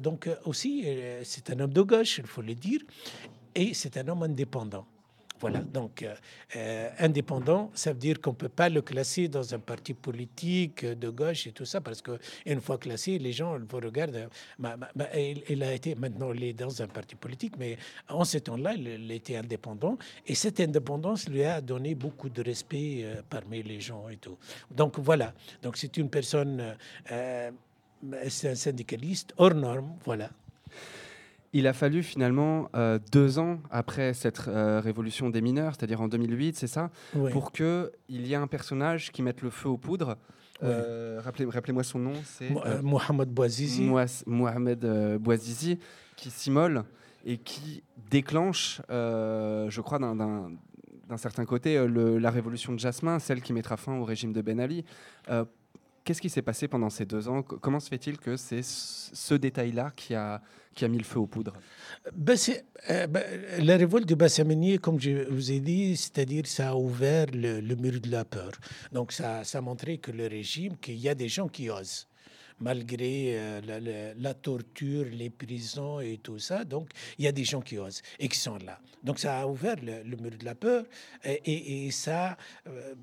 donc 0.00 0.28
aussi, 0.44 0.86
c'est 1.24 1.50
un 1.50 1.58
homme 1.60 1.72
de 1.72 1.82
gauche, 1.82 2.18
il 2.18 2.26
faut 2.26 2.42
le 2.42 2.54
dire 2.54 2.80
et 3.54 3.74
c'est 3.74 3.96
un 3.96 4.08
homme 4.08 4.22
indépendant. 4.22 4.86
Voilà, 5.40 5.58
donc 5.58 6.02
euh, 6.02 6.14
euh, 6.56 6.90
indépendant, 7.00 7.70
ça 7.74 7.92
veut 7.92 7.98
dire 7.98 8.20
qu'on 8.20 8.30
ne 8.30 8.36
peut 8.36 8.48
pas 8.48 8.68
le 8.68 8.82
classer 8.82 9.26
dans 9.28 9.52
un 9.52 9.58
parti 9.58 9.92
politique 9.92 10.86
de 10.86 11.10
gauche 11.10 11.48
et 11.48 11.52
tout 11.52 11.64
ça, 11.64 11.80
parce 11.80 12.00
qu'une 12.00 12.60
fois 12.60 12.78
classé, 12.78 13.18
les 13.18 13.32
gens 13.32 13.58
vous 13.58 13.76
regardent. 13.76 14.28
Il, 15.48 15.62
a 15.62 15.74
été, 15.74 15.96
maintenant, 15.96 16.32
il 16.32 16.44
est 16.44 16.52
dans 16.52 16.80
un 16.80 16.86
parti 16.86 17.16
politique, 17.16 17.54
mais 17.58 17.76
en 18.08 18.24
ce 18.24 18.38
temps-là, 18.38 18.74
il, 18.74 19.10
était 19.10 19.36
indépendant, 19.36 19.98
et 20.26 20.34
cette 20.34 20.60
indépendance 20.60 21.28
lui 21.28 21.44
a 21.44 21.60
donné 21.60 21.96
beaucoup 21.96 22.30
de 22.30 22.42
respect 22.42 23.00
euh, 23.02 23.20
parmi 23.28 23.62
les 23.62 23.80
gens 23.80 24.08
et 24.08 24.16
tout. 24.16 24.38
Donc 24.70 24.98
voilà, 25.00 25.34
donc 25.62 25.76
c'est 25.76 25.96
une 25.96 26.08
personne, 26.08 26.76
c'est 27.06 28.48
un 28.50 28.54
syndicaliste 28.54 29.34
hors 29.36 29.54
norme, 29.54 29.96
voilà. 30.04 30.30
Il 31.56 31.68
a 31.68 31.72
fallu 31.72 32.02
finalement 32.02 32.68
euh, 32.74 32.98
deux 33.12 33.38
ans 33.38 33.60
après 33.70 34.12
cette 34.12 34.48
euh, 34.48 34.80
révolution 34.80 35.30
des 35.30 35.40
mineurs, 35.40 35.74
c'est-à-dire 35.76 36.00
en 36.00 36.08
2008, 36.08 36.56
c'est 36.56 36.66
ça, 36.66 36.90
pour 37.30 37.52
qu'il 37.52 37.90
y 38.08 38.32
ait 38.32 38.36
un 38.36 38.48
personnage 38.48 39.12
qui 39.12 39.22
mette 39.22 39.40
le 39.40 39.50
feu 39.50 39.68
aux 39.68 39.78
poudres. 39.78 40.16
Euh, 40.64 41.20
rappelez-moi 41.22 41.84
son 41.84 42.00
nom, 42.00 42.14
c'est 42.24 42.50
Mohamed 42.82 43.28
Bouazizi. 43.28 43.88
Mohamed 44.26 44.84
Bouazizi, 45.20 45.78
qui 46.16 46.30
s'immole 46.30 46.82
et 47.24 47.38
qui 47.38 47.84
déclenche, 48.10 48.82
je 48.88 49.80
crois, 49.80 50.00
d'un 50.00 51.16
certain 51.16 51.44
côté, 51.44 51.86
la 51.88 52.30
révolution 52.30 52.72
de 52.72 52.80
Jasmin, 52.80 53.20
celle 53.20 53.40
qui 53.40 53.52
mettra 53.52 53.76
fin 53.76 53.96
au 53.96 54.04
régime 54.04 54.32
de 54.32 54.42
Ben 54.42 54.58
Ali. 54.58 54.84
Qu'est-ce 56.04 56.20
qui 56.20 56.28
s'est 56.28 56.42
passé 56.42 56.68
pendant 56.68 56.90
ces 56.90 57.06
deux 57.06 57.28
ans 57.28 57.42
Comment 57.42 57.80
se 57.80 57.88
fait-il 57.88 58.18
que 58.18 58.36
c'est 58.36 58.62
ce 58.62 59.34
détail-là 59.34 59.90
qui 59.96 60.14
a, 60.14 60.42
qui 60.74 60.84
a 60.84 60.88
mis 60.88 60.98
le 60.98 61.04
feu 61.04 61.18
aux 61.18 61.26
poudres? 61.26 61.54
Ben 62.14 62.36
euh, 62.90 63.06
ben, 63.06 63.24
La 63.60 63.78
révolte 63.78 64.06
de 64.06 64.14
Bassamenier, 64.14 64.76
comme 64.76 65.00
je 65.00 65.26
vous 65.30 65.50
ai 65.50 65.60
dit, 65.60 65.96
c'est-à-dire 65.96 66.46
ça 66.46 66.70
a 66.70 66.74
ouvert 66.74 67.26
le, 67.32 67.74
mur 67.76 68.00
de 68.00 68.10
la 68.10 68.26
peur. 68.26 68.50
Donc 68.92 69.12
ça, 69.12 69.44
ça 69.44 69.58
a 69.58 69.60
montré 69.62 69.96
que 69.96 70.10
le 70.10 70.26
régime, 70.26 70.76
qu'il 70.76 70.98
y 70.98 71.08
a 71.08 71.14
des 71.14 71.28
gens 71.28 71.48
qui 71.48 71.70
osent 71.70 72.06
malgré 72.60 73.32
euh, 73.36 74.14
la, 74.16 74.34
torture, 74.34 75.06
les 75.10 75.30
prisons 75.30 76.00
et 76.00 76.18
tout 76.18 76.38
ça. 76.38 76.64
Donc, 76.64 76.90
il 77.18 77.24
y 77.24 77.28
a 77.28 77.32
des 77.32 77.42
gens 77.42 77.60
qui 77.60 77.78
osent 77.78 78.00
et 78.20 78.28
qui 78.28 78.38
sont 78.38 78.58
là. 78.58 78.78
Donc, 79.02 79.18
ça 79.18 79.40
a 79.40 79.46
ouvert 79.46 79.76
le, 79.82 80.16
mur 80.16 80.30
de 80.38 80.44
la 80.44 80.54
peur 80.54 80.84
et, 81.24 81.86
et, 81.86 81.90
ça, 81.90 82.36
euh, 82.68 82.94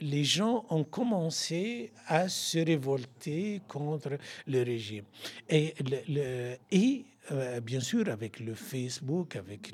les 0.00 0.24
gens 0.24 0.64
ont 0.70 0.84
commencé 0.84 1.92
à 2.06 2.28
se 2.28 2.58
révolter 2.58 3.60
contre 3.68 4.18
le 4.46 4.62
régime. 4.62 5.04
Et, 5.48 5.74
euh, 7.32 7.60
bien 7.60 7.80
sûr, 7.80 8.08
avec 8.08 8.38
le 8.40 8.54
Facebook, 8.54 9.36
avec 9.36 9.72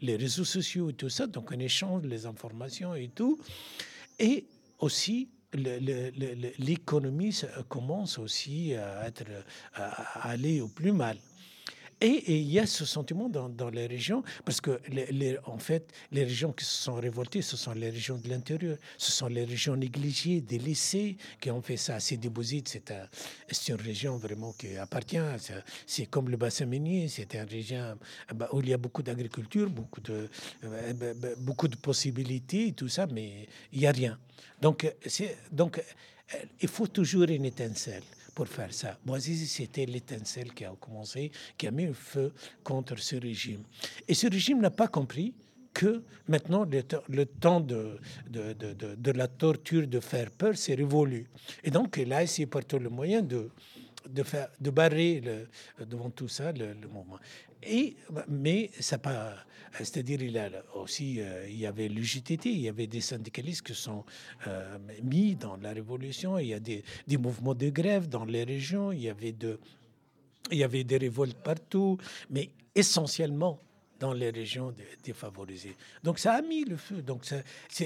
les 0.00 0.16
réseaux 0.16 0.44
sociaux 0.44 0.90
et 0.90 0.94
tout 0.94 1.08
ça, 1.08 1.26
donc 1.26 1.50
on 1.52 1.58
échange 1.58 2.04
les 2.04 2.26
informations 2.26 2.94
et 2.94 3.08
tout. 3.08 3.38
Et 4.18 4.44
aussi, 4.78 5.28
l'économie 6.58 7.34
commence 7.68 8.18
aussi 8.18 8.74
à 8.74 9.10
aller 10.22 10.60
au 10.60 10.68
plus 10.68 10.92
mal. 10.92 11.16
Et, 12.00 12.40
il 12.40 12.50
y 12.50 12.58
a 12.58 12.66
ce 12.66 12.84
sentiment 12.84 13.28
dans, 13.28 13.70
les 13.70 13.86
régions, 13.86 14.22
parce 14.44 14.60
que, 14.60 14.80
les, 14.88 15.38
en 15.44 15.58
fait, 15.58 15.92
les 16.12 16.24
régions 16.24 16.52
qui 16.52 16.64
se 16.64 16.82
sont 16.82 16.94
révoltées, 16.94 17.42
ce 17.42 17.56
sont 17.56 17.72
les 17.72 17.90
régions 17.90 18.18
de 18.18 18.28
l'intérieur, 18.28 18.76
ce 18.98 19.12
sont 19.12 19.28
les 19.28 19.44
régions 19.44 19.76
négligées, 19.76 20.40
délaissées, 20.40 21.16
qui 21.40 21.50
ont 21.50 21.62
fait 21.62 21.76
ça. 21.76 22.00
C'est 22.00 22.18
Bouzides, 22.28 22.68
c'est 22.68 23.68
une 23.68 23.80
région 23.80 24.16
vraiment 24.16 24.52
qui 24.52 24.76
appartient, 24.76 25.18
c'est 25.86 26.06
comme 26.06 26.28
le 26.28 26.36
bassin 26.36 26.66
minier, 26.66 27.08
c'est 27.08 27.34
une 27.34 27.48
région 27.48 27.96
bah, 28.34 28.48
où 28.52 28.60
il 28.60 28.68
y 28.68 28.74
a 28.74 28.78
beaucoup 28.78 29.02
d'agriculture, 29.02 29.68
beaucoup 29.70 30.00
de, 30.00 30.28
euh, 30.64 30.92
bah, 30.94 31.14
bah, 31.14 31.28
beaucoup 31.38 31.68
de 31.68 31.76
possibilités, 31.76 32.72
tout 32.72 32.88
ça, 32.88 33.06
mais 33.06 33.46
il 33.72 33.80
n'y 33.80 33.86
a 33.86 33.92
rien. 33.92 34.18
Donc, 34.60 34.90
il 36.60 36.68
faut 36.68 36.86
toujours 36.86 37.28
une 37.28 37.44
étincelle 37.44 38.02
pour 38.34 38.48
faire 38.48 38.72
ça. 38.72 38.98
Bouazizi, 39.04 39.46
c'était 39.46 39.86
l'étincelle 39.86 40.52
qui 40.52 40.64
a 40.64 40.72
commencé, 40.78 41.30
qui 41.56 41.66
a 41.66 41.70
mis 41.70 41.86
le 41.86 41.92
feu 41.92 42.32
contre 42.62 42.98
ce 42.98 43.16
régime. 43.16 43.62
Et 44.08 44.14
ce 44.14 44.26
régime 44.26 44.60
n'a 44.60 44.70
pas 44.70 44.88
compris 44.88 45.34
que 45.72 46.02
maintenant 46.28 46.64
le, 47.08 47.24
temps 47.26 47.60
de, 47.60 47.98
de, 48.30 48.52
de, 48.52 48.94
de, 48.94 49.10
la 49.10 49.26
torture, 49.26 49.86
de 49.88 50.00
faire 50.00 50.30
peur, 50.30 50.56
c'est 50.56 50.74
révolu. 50.74 51.26
Et 51.64 51.70
donc 51.70 51.96
il 52.00 52.12
a 52.12 52.22
essayé 52.22 52.46
par 52.46 52.64
tous 52.64 52.78
les 52.78 53.22
de, 53.22 53.50
de, 54.08 54.22
faire, 54.22 54.48
de 54.60 54.70
barrer 54.70 55.22
devant 55.80 56.10
tout 56.10 56.28
ça 56.28 56.52
le, 56.52 56.74
le 56.74 56.88
mouvement. 56.88 57.18
Mais 58.28 58.70
ça 58.80 58.98
pas, 58.98 59.34
c'est-à-dire 59.78 60.22
il 60.22 60.62
aussi, 60.74 61.20
euh, 61.20 61.48
il 61.48 61.58
y 61.58 61.66
avait 61.66 61.88
l'UJTT, 61.88 62.46
il 62.46 62.60
y 62.60 62.68
avait 62.68 62.86
des 62.86 63.00
syndicalistes 63.00 63.66
qui 63.66 63.74
sont 63.74 64.04
euh, 64.46 64.78
mis 65.02 65.34
dans 65.34 65.56
la 65.56 65.72
révolution, 65.72 66.38
il 66.38 66.48
y 66.48 66.54
a 66.54 66.60
des, 66.60 66.84
mouvements 67.18 67.54
de 67.54 67.70
grève 67.70 68.08
dans 68.08 68.24
les 68.24 68.44
régions, 68.44 68.92
il 68.92 69.02
y 69.02 69.08
avait 69.08 69.32
de, 69.32 69.58
il 70.50 70.58
y 70.58 70.64
avait 70.64 70.84
des 70.84 70.98
révoltes 70.98 71.36
partout, 71.42 71.98
mais 72.30 72.50
essentiellement 72.74 73.60
dans 73.98 74.12
les 74.12 74.30
régions 74.30 74.74
défavorisées. 75.02 75.76
Donc 76.02 76.18
ça 76.18 76.34
a 76.34 76.42
mis 76.42 76.64
le 76.64 76.76
feu. 76.76 77.00
Donc 77.00 77.24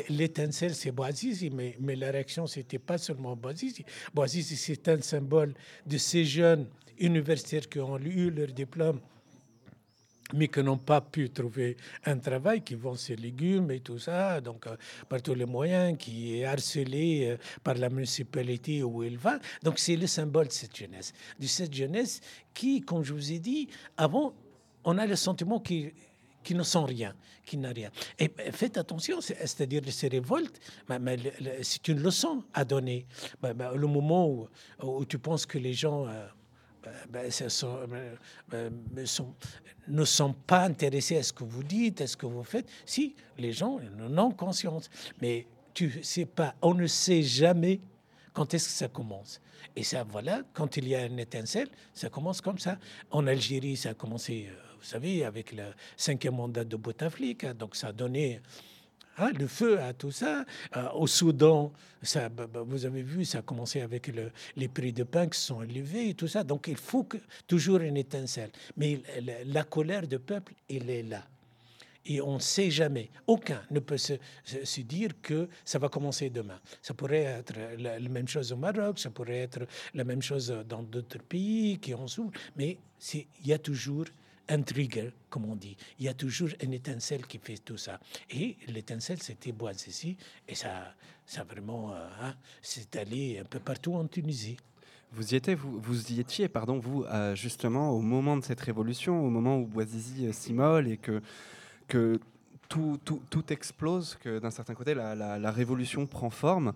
l'étincelle, 0.09 0.75
c'est 0.75 0.91
Boazizi, 0.91 1.51
mais, 1.51 1.77
mais 1.81 1.97
la 1.97 2.11
réaction, 2.11 2.47
c'était 2.47 2.79
pas 2.79 2.99
seulement 2.99 3.37
Boazizi. 3.37 3.85
Boazizi, 4.13 4.57
c'est 4.57 4.89
un 4.89 5.01
symbole 5.01 5.55
de 5.87 5.99
ces 5.99 6.25
jeunes 6.25 6.67
universitaires 6.99 7.69
qui 7.69 7.79
ont 7.79 7.99
eu 7.99 8.31
leur 8.31 8.49
diplôme 8.49 9.01
mais 10.35 10.49
qui 10.49 10.63
n'ont 10.63 10.79
pas 10.79 11.01
pu 11.01 11.31
trouver 11.31 11.77
un 12.05 12.19
travail, 12.19 12.63
qui 12.63 12.75
vendent 12.75 12.99
ses 12.99 13.17
légumes 13.17 13.71
et 13.71 13.81
tout 13.81 13.99
ça, 13.99 14.41
donc 14.41 14.67
euh, 14.67 14.77
par 15.09 15.23
tous 15.23 15.35
les 15.35 15.47
moyens, 15.47 15.97
qui 15.99 16.39
est 16.39 16.45
harcelé 16.45 17.29
euh, 17.29 17.37
par 17.63 17.75
la 17.75 17.89
municipalité 17.89 18.83
où 18.83 19.03
il 19.03 19.19
va. 19.19 19.39
Donc 19.63 19.79
c'est 19.79 19.97
le 19.97 20.07
symbole 20.07 20.49
de 20.49 20.53
cette 20.53 20.77
jeunesse, 20.77 21.13
de 21.39 21.47
cette 21.47 21.75
jeunesse 21.75 22.21
qui, 22.55 22.81
comme 22.81 23.03
je 23.03 23.13
vous 23.13 23.33
ai 23.33 23.39
dit, 23.39 23.69
avant, 23.97 24.35
on 24.85 24.99
a 24.99 25.07
le 25.07 25.17
sentiment 25.17 25.61
qui 25.61 25.93
qui 26.49 26.55
ne 26.55 26.63
sont 26.63 26.85
rien, 26.85 27.15
qui 27.45 27.59
n'a 27.59 27.71
rien. 27.71 27.91
Et 28.19 28.31
faites 28.53 28.79
attention, 28.79 29.21
c'est-à-dire 29.21 29.83
ces 29.91 30.09
révoltes, 30.09 30.59
c'est 31.61 31.89
une 31.89 32.01
leçon 32.01 32.43
à 32.55 32.65
donner. 32.65 33.07
Le 33.43 33.87
moment 33.87 34.27
où, 34.27 34.49
où, 34.83 35.05
tu 35.05 35.19
penses 35.19 35.45
que 35.45 35.59
les 35.59 35.75
gens 35.75 36.07
euh, 36.07 36.27
ben, 37.09 37.31
ben, 38.49 38.71
ben, 38.71 39.07
ne 39.89 40.05
sont 40.05 40.33
pas 40.33 40.65
intéressés 40.65 41.17
à 41.17 41.23
ce 41.23 41.33
que 41.33 41.45
vous 41.45 41.63
dites, 41.63 42.01
à 42.01 42.07
ce 42.07 42.17
que 42.17 42.27
vous 42.27 42.45
faites. 42.45 42.69
Si, 42.85 43.15
les 43.39 43.53
gens 43.53 43.81
en 44.01 44.19
ont 44.19 44.31
conscience. 44.31 44.91
Mais 45.21 45.47
tu 45.75 46.03
sais 46.03 46.27
pas, 46.27 46.55
on 46.63 46.75
ne 46.75 46.87
sait 46.87 47.23
jamais 47.23 47.81
quand 48.33 48.53
est-ce 48.55 48.67
que 48.67 48.75
ça 48.75 48.89
commence. 48.89 49.41
Et 49.75 49.83
ça, 49.83 50.05
voilà, 50.05 50.43
quand 50.53 50.77
il 50.77 50.89
y 50.89 50.95
a 50.95 51.07
une 51.07 51.19
étincelle, 51.19 51.69
ça 51.95 52.09
commence 52.09 52.41
comme 52.41 52.59
ça. 52.59 52.79
En 53.11 53.27
Algérie, 53.27 53.77
ça 53.77 53.91
a 53.91 53.95
commencé, 53.95 54.49
euh, 54.49 54.55
vous 54.79 54.85
savez, 54.85 55.25
avec 55.25 55.53
le 55.53 55.65
cinquième 55.97 56.37
mandat 56.37 56.65
de 56.65 56.77
Bouteflika. 56.77 57.55
Donc 57.55 57.77
ça 57.77 57.89
a 57.89 57.93
donné 57.93 58.41
Hein, 59.19 59.33
le 59.39 59.47
feu 59.47 59.81
à 59.81 59.93
tout 59.93 60.13
ça. 60.13 60.45
Euh, 60.77 60.89
au 60.95 61.07
Soudan, 61.07 61.73
ça, 62.03 62.29
bah, 62.29 62.47
bah, 62.47 62.63
vous 62.65 62.87
avez 62.87 63.03
vu, 63.03 63.25
ça 63.25 63.39
a 63.39 63.43
commencé 63.43 63.81
avec 63.81 64.11
les 64.57 64.69
prix 64.69 64.93
de 64.93 65.03
pain 65.03 65.27
qui 65.29 65.39
sont 65.39 65.63
élevés 65.63 66.11
et 66.11 66.15
tout 66.15 66.29
ça. 66.29 66.45
Donc 66.45 66.69
il 66.69 66.77
faut 66.77 67.05
que, 67.05 67.19
toujours 67.47 67.81
une 67.81 67.97
étincelle. 67.97 68.51
Mais 68.77 69.01
la, 69.45 69.65
colère 69.65 70.07
du 70.07 70.19
peuple, 70.19 70.55
elle 70.71 70.89
est 70.89 71.03
là. 71.03 71.25
Et 72.07 72.21
on 72.23 72.35
ne 72.35 72.39
sait 72.39 72.71
jamais. 72.71 73.11
Aucun 73.27 73.61
ne 73.71 73.81
peut 73.81 73.99
se, 73.99 74.15
dire 74.81 75.11
que 75.21 75.49
ça 75.65 75.79
va 75.79 75.89
commencer 75.89 76.31
demain. 76.31 76.59
Ça 76.81 76.95
pourrait 76.95 77.25
être 77.25 77.55
la, 77.77 77.99
même 77.99 78.29
chose 78.29 78.53
au 78.53 78.57
Maroc, 78.57 78.99
ça 78.99 79.11
pourrait 79.11 79.41
être 79.41 79.67
la 79.95 80.05
même 80.05 80.23
chose 80.23 80.55
dans 80.67 80.83
d'autres 80.83 81.19
pays 81.19 81.79
qui 81.79 81.93
en 81.93 82.07
souffrent. 82.07 82.39
Mais 82.57 82.79
il 83.15 83.47
y 83.47 83.53
a 83.53 83.59
toujours 83.59 84.07
un 84.49 84.63
trigger, 84.63 85.11
comme 85.31 85.45
on 85.45 85.57
dit. 85.57 85.77
Il 85.99 86.07
y 86.07 86.09
a 86.09 86.15
toujours 86.15 86.49
une 86.63 86.73
étincelle 86.73 87.27
qui 87.27 87.39
fait 87.39 87.59
tout 87.59 87.77
ça. 87.77 88.01
Et 88.31 88.57
l'étincelle, 88.69 89.21
c'était 89.23 89.53
ici 89.87 90.17
Et 90.49 90.55
ça, 90.55 90.95
ça 91.27 91.45
vraiment, 91.45 91.93
euh, 91.93 92.09
hein, 92.23 92.35
c'est 92.63 92.97
allé 92.97 93.39
un 93.39 93.45
peu 93.45 93.61
partout 93.61 93.95
en 93.95 94.07
Tunisie. 94.07 94.57
Vous 95.13 95.33
y 95.33 95.37
étiez, 95.37 95.55
vous, 95.55 95.79
vous 95.81 96.13
y 96.13 96.21
étiez, 96.21 96.49
pardon, 96.49 96.79
vous, 96.79 97.05
euh, 97.05 97.35
justement, 97.35 97.91
au 97.91 98.01
moment 98.01 98.37
de 98.37 98.45
cette 98.45 98.61
révolution, 98.61 99.25
au 99.25 99.31
moment 99.31 99.59
où 99.59 99.67
Bouazizi 99.67 100.27
euh, 100.27 100.33
s'immole 100.33 100.89
et 100.89 100.99
que, 100.99 101.23
que 101.87 102.21
tout, 102.69 102.99
tout, 103.05 103.21
tout, 103.31 103.53
explose, 103.53 104.17
que 104.23 104.39
d'un 104.39 104.51
certain 104.51 104.75
côté, 104.75 104.95
la, 104.95 105.15
la, 105.15 105.51
révolution 105.51 106.07
prend 106.07 106.31
forme. 106.31 106.73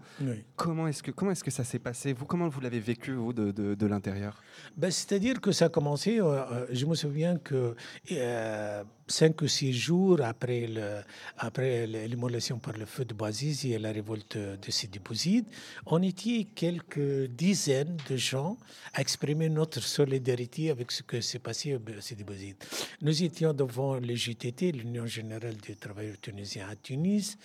Comment 0.57 0.89
est-ce 0.89 1.03
que, 1.03 1.11
comment 1.11 1.31
est 1.31 1.43
que 1.43 1.51
ça 1.51 1.65
s'est 1.65 1.79
passé? 1.79 2.13
Vous, 2.13 2.25
Comment 2.25 2.49
vous 2.49 2.61
l'avez 2.61 2.81
vécu, 2.81 3.13
vous, 3.13 3.33
de, 3.33 3.51
de, 3.51 3.75
de 3.75 3.87
l'intérieur? 3.87 4.43
Ben, 4.77 4.91
C'est-à-dire 4.91 5.41
que 5.41 5.53
ça 5.53 5.67
a 5.67 5.69
commencé, 5.69 6.19
euh, 6.19 6.25
euh, 6.25 6.67
je 6.71 6.87
me 6.87 6.95
souviens 6.95 7.37
que 7.37 7.77
euh, 8.11 8.85
cinq 9.07 9.43
ou 9.43 9.49
six 9.49 9.73
jours 9.73 10.21
après, 10.23 10.67
le, 10.67 11.01
après 11.37 11.87
l'immolation 11.87 12.59
par 12.59 12.77
le 12.77 12.87
feu 12.87 13.05
de 13.05 13.13
Bouazizi 13.13 13.75
et 13.75 13.79
la 13.79 13.93
révolte 13.93 14.39
de 14.39 14.71
Sidi 14.71 14.99
Bouzid, 14.99 15.45
on 15.87 16.03
était 16.03 16.47
quelques 16.55 17.27
dizaines 17.27 17.97
de 18.09 18.17
gens 18.17 18.57
à 18.95 19.01
exprimer 19.03 19.49
notre 19.49 19.81
solidarité 19.81 20.71
avec 20.71 20.91
ce 20.91 21.03
que 21.03 21.21
s'est 21.21 21.39
passé 21.39 21.75
à 21.75 22.01
Sidi 22.01 22.25
Bouzid. 22.25 22.57
Nous 23.03 23.23
étions 23.23 23.53
devant 23.53 23.97
le 23.97 24.15
JTT, 24.15 24.73
l'Union 24.73 25.07
générale 25.07 25.57
des 25.57 25.77
travailleurs 25.83 26.19
tunisiens 26.21 26.69
à 26.69 26.77
Tunis, 26.77 27.37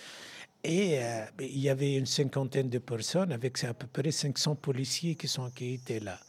et 0.63 0.99
euh, 0.99 1.25
il 1.39 1.59
y 1.59 1.69
avait 1.69 1.95
une 1.95 2.05
cinquantaine 2.05 2.69
de 2.69 2.79
personnes 2.79 3.31
avec 3.31 3.63
à 3.63 3.73
peu 3.73 3.87
près 3.87 4.11
500 4.11 4.55
policiers 4.55 5.15
qui, 5.15 5.27
sont, 5.27 5.49
qui 5.49 5.73
étaient 5.75 5.99
là. 5.99 6.19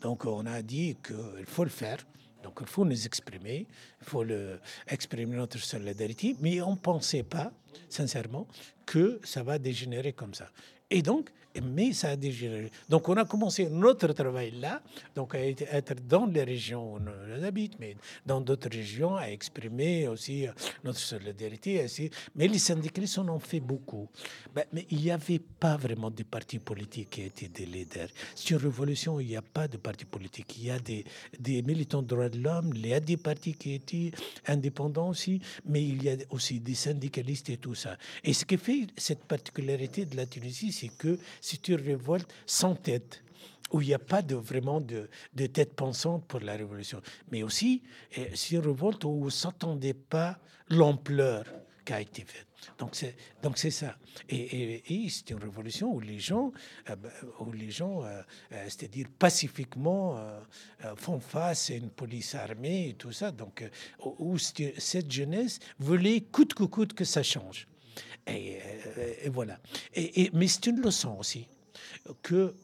Donc 0.00 0.24
on 0.24 0.46
a 0.46 0.62
dit 0.62 0.96
qu'il 1.04 1.46
faut 1.46 1.64
le 1.64 1.70
faire. 1.70 1.98
Donc 2.42 2.58
il 2.60 2.66
faut 2.68 2.84
nous 2.84 3.06
exprimer, 3.06 3.66
il 4.00 4.06
faut 4.06 4.24
exprimer 4.86 5.36
notre 5.36 5.58
solidarité, 5.58 6.36
mais 6.40 6.60
on 6.60 6.72
ne 6.72 6.76
pensait 6.76 7.24
pas, 7.24 7.50
sincèrement, 7.88 8.46
que 8.84 9.20
ça 9.24 9.42
va 9.42 9.58
dégénérer 9.58 10.12
comme 10.12 10.32
ça. 10.32 10.48
Et 10.90 11.02
donc, 11.02 11.30
mais 11.62 11.92
ça 11.92 12.10
a 12.10 12.16
dégénéré. 12.16 12.70
Donc, 12.88 13.08
on 13.08 13.16
a 13.16 13.24
commencé 13.24 13.68
notre 13.68 14.08
travail 14.12 14.52
là, 14.52 14.82
donc 15.14 15.34
à 15.34 15.38
être 15.40 15.94
dans 16.06 16.26
les 16.26 16.44
régions 16.44 16.94
où 16.94 16.98
on 16.98 17.42
habite, 17.42 17.78
mais 17.78 17.96
dans 18.24 18.40
d'autres 18.40 18.68
régions, 18.70 19.16
à 19.16 19.30
exprimer 19.30 20.08
aussi 20.08 20.46
euh, 20.46 20.52
notre 20.84 20.98
solidarité. 20.98 21.86
Mais 22.34 22.48
les 22.48 22.58
syndicalistes, 22.58 23.18
on 23.18 23.28
en 23.28 23.38
fait 23.38 23.60
beaucoup. 23.60 24.08
Ben, 24.54 24.64
mais 24.72 24.86
il 24.90 24.98
n'y 24.98 25.10
avait 25.10 25.38
pas 25.38 25.76
vraiment 25.76 26.10
de 26.10 26.22
partis 26.22 26.58
politiques 26.58 27.10
qui 27.10 27.22
étaient 27.22 27.48
des 27.48 27.66
leaders. 27.66 28.08
C'est 28.34 28.50
une 28.50 28.56
révolution, 28.56 29.20
il 29.20 29.28
n'y 29.28 29.36
a 29.36 29.42
pas 29.42 29.68
de 29.68 29.76
partis 29.76 30.04
politiques. 30.04 30.56
Il 30.58 30.64
y 30.64 30.70
a 30.70 30.78
des, 30.78 31.04
des 31.38 31.62
militants 31.62 32.02
de 32.02 32.08
droits 32.08 32.28
de 32.28 32.38
l'homme, 32.38 32.72
il 32.74 32.86
y 32.86 32.94
a 32.94 33.00
des 33.00 33.16
partis 33.16 33.54
qui 33.54 33.74
étaient 33.74 34.10
indépendants 34.46 35.08
aussi, 35.08 35.40
mais 35.64 35.82
il 35.82 36.02
y 36.02 36.10
a 36.10 36.16
aussi 36.30 36.60
des 36.60 36.74
syndicalistes 36.74 37.50
et 37.50 37.56
tout 37.56 37.74
ça. 37.74 37.96
Et 38.24 38.32
ce 38.32 38.44
qui 38.44 38.56
fait 38.58 38.86
cette 38.96 39.24
particularité 39.24 40.04
de 40.04 40.16
la 40.16 40.26
Tunisie, 40.26 40.72
c'est 40.76 40.88
que 40.88 41.18
c'est 41.40 41.68
une 41.68 41.80
révolte 41.80 42.32
sans 42.46 42.74
tête 42.74 43.22
où 43.72 43.80
il 43.80 43.88
n'y 43.88 43.94
a 43.94 43.98
pas 43.98 44.22
de, 44.22 44.36
vraiment 44.36 44.80
de, 44.80 45.08
de, 45.34 45.46
tête 45.46 45.74
pensante 45.74 46.24
pour 46.26 46.40
la 46.40 46.54
révolution. 46.54 47.02
Mais 47.32 47.42
aussi, 47.42 47.82
eh, 48.16 48.28
c'est 48.34 48.54
une 48.54 48.66
révolte 48.66 49.04
où 49.04 49.08
on 49.08 49.24
ne 49.24 49.30
s'attendait 49.30 49.94
pas 49.94 50.38
l'ampleur 50.68 51.44
qui 51.84 51.92
a 51.92 52.00
été 52.00 52.22
faite. 52.22 52.46
Donc 52.78 52.94
c'est, 52.94 53.70
ça. 53.70 53.96
Et, 54.28 54.82
c'est 55.08 55.30
une 55.30 55.38
révolution 55.38 55.92
où 55.92 56.00
les 56.00 56.18
gens, 56.18 56.52
euh, 56.90 56.96
bah, 56.96 57.10
gens 57.68 58.02
euh, 58.02 58.22
euh, 58.52 58.64
c'est-à-dire 58.64 59.06
pacifiquement, 59.18 60.18
font 60.96 61.20
face 61.20 61.70
à 61.70 61.74
une 61.74 61.90
police 61.90 62.34
armée 62.34 62.88
et 62.90 62.94
tout 62.94 63.12
ça. 63.12 63.30
Donc 63.30 63.64
où 64.04 64.36
cette 64.38 65.10
jeunesse 65.10 65.60
voulait 65.78 66.20
coûte 66.20 66.54
que 66.54 66.64
coûte 66.64 66.92
que 66.92 67.04
ça 67.04 67.22
change. 67.22 67.66
Et, 68.26 68.58
voilà. 69.30 69.58
Et, 69.94 70.30
mais 70.32 70.48
c'est 70.48 70.66
une 70.66 70.80
leçon 70.80 71.16
aussi 71.18 71.48
que 72.22 72.54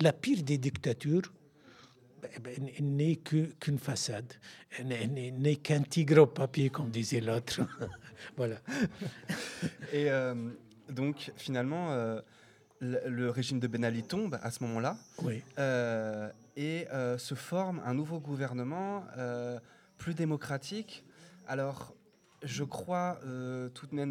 la 0.00 0.12
pire 0.12 0.42
des 0.42 0.58
dictatures 0.58 1.32
eh 2.34 2.40
ben, 2.40 2.70
n'est 2.80 3.16
qu'une 3.16 3.78
façade, 3.78 4.32
n'est 4.84 5.56
qu'un 5.56 5.82
tigre 5.82 6.22
au 6.22 6.26
papier, 6.26 6.70
comme 6.70 6.90
disait 6.90 7.20
l'autre. 7.20 7.60
voilà. 8.36 8.56
Et 9.92 10.10
euh, 10.10 10.34
donc, 10.88 11.32
finalement, 11.36 11.90
euh, 11.90 12.20
le, 12.80 13.30
régime 13.30 13.58
de 13.58 13.66
Ben 13.66 13.84
Ali 13.84 14.02
tombe 14.04 14.38
à 14.40 14.50
ce 14.50 14.62
moment-là. 14.64 14.96
Oui. 15.22 15.42
Euh, 15.58 16.30
et 16.56 16.86
se 17.16 17.34
forme 17.34 17.80
un 17.84 17.94
nouveau 17.94 18.20
gouvernement 18.20 19.04
plus 19.96 20.14
démocratique. 20.14 21.02
Alors, 21.48 21.94
je 22.42 22.64
crois, 22.64 23.18
euh, 23.24 23.68
tout 23.68 23.86
de 23.86 23.94
même 23.94 24.10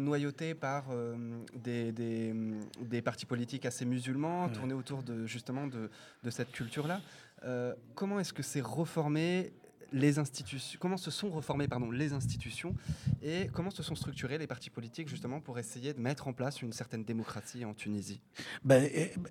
par 0.54 0.86
euh, 0.90 1.16
des, 1.54 1.92
des, 1.92 3.02
partis 3.02 3.26
politiques 3.26 3.66
assez 3.66 3.84
musulmans, 3.84 4.48
tournés 4.48 4.74
autour 4.74 5.02
de, 5.02 5.26
justement 5.26 5.66
de, 5.66 5.90
de 6.22 6.30
cette 6.30 6.50
culture-là. 6.52 7.00
Euh, 7.44 7.74
comment 7.94 8.20
est-ce 8.20 8.32
que 8.32 8.42
c'est 8.42 8.60
reformé 8.60 9.52
les 9.92 10.18
institutions, 10.18 10.78
comment 10.80 10.96
se 10.96 11.10
sont 11.10 11.30
reformées 11.30 11.68
pardon, 11.68 11.90
les 11.90 12.12
institutions 12.12 12.74
et 13.22 13.48
comment 13.52 13.70
se 13.70 13.82
sont 13.82 13.94
structurés 13.94 14.38
les 14.38 14.46
partis 14.46 14.70
politiques 14.70 15.08
justement 15.08 15.40
pour 15.40 15.58
essayer 15.58 15.92
de 15.92 16.00
mettre 16.00 16.28
en 16.28 16.32
place 16.32 16.62
une 16.62 16.72
certaine 16.72 17.04
démocratie 17.04 17.64
en 17.64 17.74
Tunisie? 17.74 18.20
Ben, 18.64 18.88
eh, 18.92 19.12
ben 19.16 19.30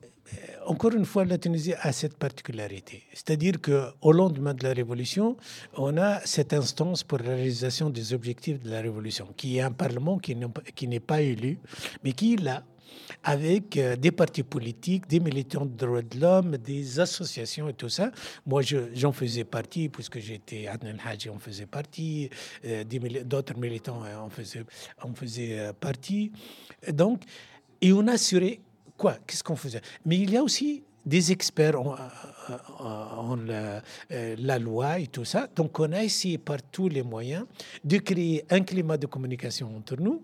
Encore 0.66 0.94
une 0.94 1.06
fois, 1.06 1.26
la 1.26 1.38
Tunisie 1.38 1.74
a 1.74 1.92
cette 1.92 2.18
particularité. 2.18 3.04
C'est-à-dire 3.14 3.56
qu'au 3.62 4.12
lendemain 4.12 4.54
de 4.54 4.64
la 4.64 4.74
Révolution, 4.74 5.38
on 5.76 5.98
a 5.98 6.20
cette 6.26 6.54
instance 6.54 7.04
pour 7.04 7.20
la 7.20 7.36
réalisation 7.36 7.90
des 7.90 8.14
objectifs 8.14 8.62
de 8.62 8.70
la 8.70 8.82
Révolution, 8.82 9.28
qui 9.36 9.58
est 9.58 9.62
un 9.62 9.72
Parlement 9.72 10.18
qui 10.20 10.88
n'est 10.88 11.00
pas 11.00 11.22
élu, 11.22 11.60
mais 12.04 12.14
qui 12.14 12.34
est 12.34 12.42
là 12.42 12.64
avec 13.24 13.78
euh, 13.78 13.96
des 13.96 14.12
partis 14.12 14.44
politiques, 14.44 15.08
des 15.08 15.20
militants 15.20 15.66
de 15.66 15.76
droits 15.76 16.02
de 16.02 16.20
l'homme, 16.20 16.58
des 16.58 17.00
associations 17.00 17.70
et 17.70 17.74
tout 17.74 17.90
ça. 17.90 18.12
Moi, 18.46 18.62
j'en 18.94 19.12
faisais 19.12 19.44
partie, 19.44 19.90
puisque 19.90 20.20
j'étais 20.20 20.68
Adnan 20.68 20.98
Haji, 21.06 21.30
on 21.30 21.40
faisait 21.40 21.66
partie, 21.66 22.30
euh, 22.66 22.84
d'autres 23.24 23.58
militants 23.58 24.04
euh, 24.04 24.18
en 24.18 24.30
faisaient, 24.30 24.66
on 25.04 25.14
faisait 25.14 25.72
partie. 25.80 26.32
Donc, 26.92 27.24
et 27.82 27.94
on 27.94 28.08
assurait 28.08 28.60
quoi? 28.98 29.18
Qu'est-ce 29.26 29.44
qu'on 29.44 29.56
faisait? 29.56 29.82
Mais 30.06 30.18
il 30.18 30.32
y 30.32 30.38
a 30.38 30.44
aussi 30.44 30.84
des 31.04 31.32
experts 31.32 31.80
en, 31.80 31.96
en 32.80 33.36
la, 33.36 33.82
la, 34.10 34.60
loi 34.60 35.00
et 35.00 35.08
tout 35.08 35.26
ça. 35.26 35.48
Donc, 35.56 35.80
on 35.80 35.92
a 35.94 36.04
essayé 36.04 36.38
par 36.38 36.58
tous 36.62 36.90
les 36.90 37.02
moyens 37.02 37.46
de 37.84 37.98
créer 37.98 38.46
un 38.52 38.62
climat 38.62 38.98
de 38.98 39.08
communication 39.08 39.76
entre 39.76 39.96
nous 39.96 40.24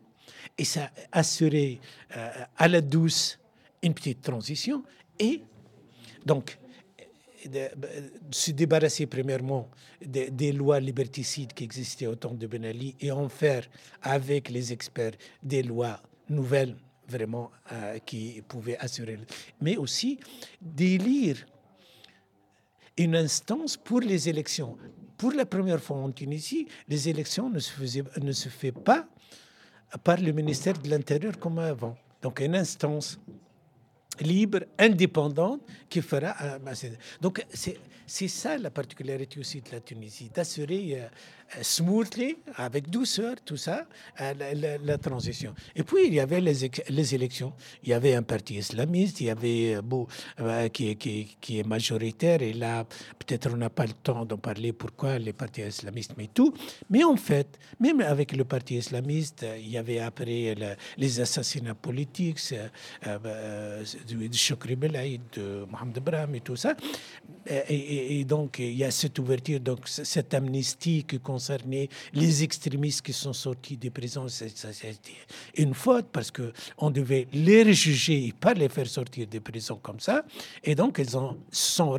et 0.57 0.65
ça 0.65 0.91
assurait 1.12 1.79
euh, 2.15 2.29
à 2.57 2.67
la 2.67 2.81
douce 2.81 3.39
une 3.81 3.93
petite 3.93 4.21
transition 4.21 4.83
et 5.19 5.41
donc 6.25 6.57
se 8.31 8.51
débarrasser 8.51 9.05
premièrement 9.05 9.69
des, 10.01 10.51
lois 10.51 10.79
liberticides 10.79 11.53
qui 11.53 11.63
existaient 11.63 12.07
au 12.07 12.15
temps 12.15 12.33
de 12.33 12.47
Ben 12.47 12.65
Ali 12.65 12.95
et 12.99 13.12
en 13.12 13.29
faire 13.29 13.67
avec 14.01 14.49
les 14.49 14.73
experts 14.73 15.13
des 15.41 15.63
lois 15.63 16.01
nouvelles 16.29 16.75
vraiment 17.07 17.51
euh, 17.71 17.99
qui 17.99 18.41
pouvaient 18.47 18.77
assurer, 18.77 19.17
mais 19.62 19.77
aussi 19.77 20.19
d'élire 20.62 21.38
une 22.97 23.15
instance 23.15 23.77
pour 23.77 24.01
les 24.01 24.27
élections. 24.27 24.77
Pour 25.17 25.31
la 25.31 25.45
première 25.45 25.81
fois 25.81 25.97
en 25.97 26.12
Tunisie, 26.12 26.67
les 26.88 27.07
élections 27.07 27.49
ne 27.49 27.60
se, 27.60 27.71
faisaient, 27.71 28.03
ne 28.21 28.31
se 28.31 28.49
font 28.49 28.71
pas 28.71 29.07
par 30.04 30.17
le 30.17 30.32
ministère 30.32 30.78
de 30.78 30.89
l'Intérieur 30.89 31.38
comme 31.39 31.60
avant. 31.60 31.95
Donc 32.21 32.39
une 32.39 32.56
instance 32.56 33.19
libre, 34.19 34.62
indépendante, 34.78 35.62
qui 35.89 36.02
fera... 36.02 36.36
Euh, 36.41 36.60
donc 37.21 37.45
c'est 37.52 38.28
ça 38.28 38.58
la 38.58 38.71
particularité 38.71 39.39
aussi 39.39 39.62
de 39.62 39.71
la 39.71 39.80
Tunisie, 39.82 40.30
d'assurer 40.34 41.02
euh, 41.02 41.08
smoothly, 41.62 42.38
avec 42.55 42.89
douceur, 42.89 43.36
tout 43.43 43.57
ça, 43.57 43.86
euh, 44.21 44.79
la, 44.83 44.97
transition. 44.97 45.53
Et 45.75 45.83
puis, 45.83 46.07
il 46.07 46.13
y 46.13 46.19
avait 46.19 46.41
les, 46.41 46.69
les, 46.89 47.15
élections. 47.15 47.53
Il 47.83 47.89
y 47.89 47.93
avait 47.93 48.15
un 48.15 48.23
parti 48.23 48.55
islamiste, 48.55 49.21
il 49.21 49.27
y 49.27 49.29
avait 49.29 49.75
euh, 49.75 49.81
bon, 49.81 50.07
qui, 50.73 50.95
qui, 50.95 51.38
qui, 51.39 51.60
est 51.60 51.67
majoritaire, 51.67 52.41
et 52.41 52.53
là, 52.53 52.86
peut-être 53.19 53.49
on 53.53 53.57
n'a 53.57 53.69
pas 53.69 53.86
le 53.86 53.93
temps 53.93 54.25
d'en 54.25 54.38
parler 54.38 54.73
pourquoi 54.73 55.17
les 55.17 55.33
partis 55.33 55.62
islamistes, 55.62 56.13
mais 56.17 56.27
tout. 56.33 56.53
Mais 56.89 57.03
en 57.03 57.15
fait, 57.15 57.60
même 57.79 58.01
avec 58.01 58.36
le 58.36 58.43
parti 58.43 58.75
islamiste, 58.75 59.45
il 59.57 59.69
y 59.69 59.77
avait 59.77 59.99
après 59.99 60.55
les 60.97 61.19
assassinats 61.19 61.75
politiques 61.75 62.53
de 63.03 64.33
Chokri 64.33 64.75
Belaïd, 64.75 65.21
de 65.33 65.65
Mohamed 65.69 65.99
Brahim 65.99 66.36
et 66.36 66.41
tout 66.41 66.55
ça. 66.55 66.75
Et, 67.47 68.19
et, 68.19 68.25
donc, 68.25 68.60
il 68.60 68.73
y 68.73 68.83
a 68.83 68.91
cette 68.91 69.17
ouverture, 69.19 69.60
donc 69.60 69.88
cette 69.88 70.33
amnistie 70.33 71.05
que 71.05 71.17
concerné 71.38 71.88
les 72.13 72.43
extrémistes 72.43 73.04
qui 73.06 73.13
sont 73.13 73.34
sortis 73.34 73.78
des 73.78 73.91
prisons. 73.91 74.28
C'était 74.28 74.95
une 75.56 75.76
faute 75.76 76.08
parce 76.12 76.32
qu'on 76.32 76.89
devait 76.89 77.28
les 77.32 77.73
juger 77.73 78.19
et 78.28 78.34
pas 78.34 78.56
les 78.56 78.69
faire 78.69 78.88
sortir 78.88 79.28
des 79.28 79.39
prisons 79.39 79.80
comme 79.88 80.00
ça. 80.00 80.23
Et 80.63 80.73
donc, 80.73 80.97
elles 80.97 81.15
ont, 81.15 81.38
sont 81.52 81.91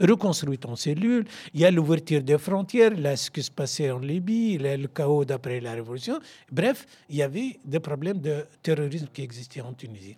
reconstruites 0.00 0.66
en 0.66 0.74
cellules. 0.74 1.24
Il 1.54 1.60
y 1.60 1.64
a 1.64 1.70
l'ouverture 1.70 2.22
des 2.22 2.38
frontières, 2.38 2.94
là, 2.98 3.16
ce 3.16 3.30
qui 3.30 3.42
se 3.42 3.52
passait 3.52 3.90
en 3.92 4.00
Libye, 4.00 4.58
le 4.58 4.88
chaos 4.88 5.24
d'après 5.24 5.60
la 5.60 5.72
révolution. 5.74 6.18
Bref, 6.50 6.86
il 7.08 7.16
y 7.16 7.22
avait 7.22 7.60
des 7.64 7.80
problèmes 7.80 8.20
de 8.20 8.44
terrorisme 8.62 9.08
qui 9.14 9.22
existaient 9.22 9.60
en 9.60 9.74
Tunisie. 9.74 10.16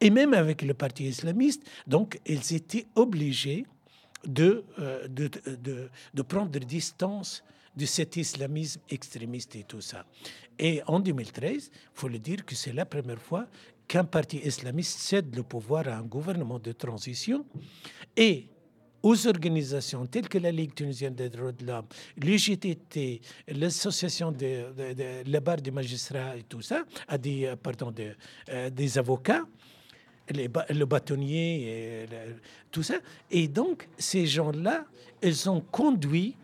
Et 0.00 0.08
même 0.08 0.32
avec 0.32 0.62
le 0.62 0.72
parti 0.72 1.04
islamiste, 1.04 1.62
donc, 1.86 2.18
ils 2.24 2.54
étaient 2.54 2.86
obligés 2.94 3.66
de, 4.24 4.64
euh, 4.78 5.08
de, 5.08 5.30
de, 5.46 5.90
de, 6.14 6.22
prendre 6.22 6.58
distance 6.58 7.42
de 7.76 7.86
cet 7.86 8.16
islamisme 8.16 8.80
extrémiste 8.88 9.56
et 9.56 9.64
tout 9.64 9.80
ça. 9.80 10.04
Et 10.58 10.82
en 10.86 11.00
2013, 11.00 11.70
il 11.72 11.80
faut 11.94 12.08
le 12.08 12.18
dire 12.18 12.44
que 12.44 12.54
c'est 12.54 12.72
la 12.72 12.84
première 12.84 13.20
fois 13.20 13.46
qu'un 13.88 14.04
parti 14.04 14.38
islamiste 14.38 14.98
cède 14.98 15.34
le 15.34 15.42
pouvoir 15.42 15.88
à 15.88 15.96
un 15.96 16.02
gouvernement 16.02 16.58
de 16.58 16.72
transition 16.72 17.44
et 18.16 18.46
aux 19.02 19.26
organisations 19.26 20.06
telles 20.06 20.28
que 20.28 20.38
la 20.38 20.52
Ligue 20.52 20.74
tunisienne 20.74 21.14
des 21.14 21.28
droits 21.28 21.52
de 21.52 21.64
l'homme, 21.64 21.86
l'UGTT, 22.18 23.20
l'association 23.48 24.30
de, 24.30 25.24
la 25.26 25.40
barre 25.40 25.62
des 25.62 25.70
magistrats 25.70 26.36
et 26.36 26.42
tout 26.42 26.60
ça, 26.60 26.84
à 27.08 27.16
des, 27.16 27.54
pardon, 27.62 27.94
euh, 28.50 28.70
des 28.70 28.98
avocats, 28.98 29.44
le 30.32 30.84
bâtonnier, 30.84 32.02
et 32.02 32.06
tout 32.70 32.82
ça. 32.82 32.98
Et 33.30 33.48
donc, 33.48 33.88
ces 33.98 34.26
gens-là, 34.26 34.84
ils 35.22 35.50
ont 35.50 35.60
conduit 35.60 36.36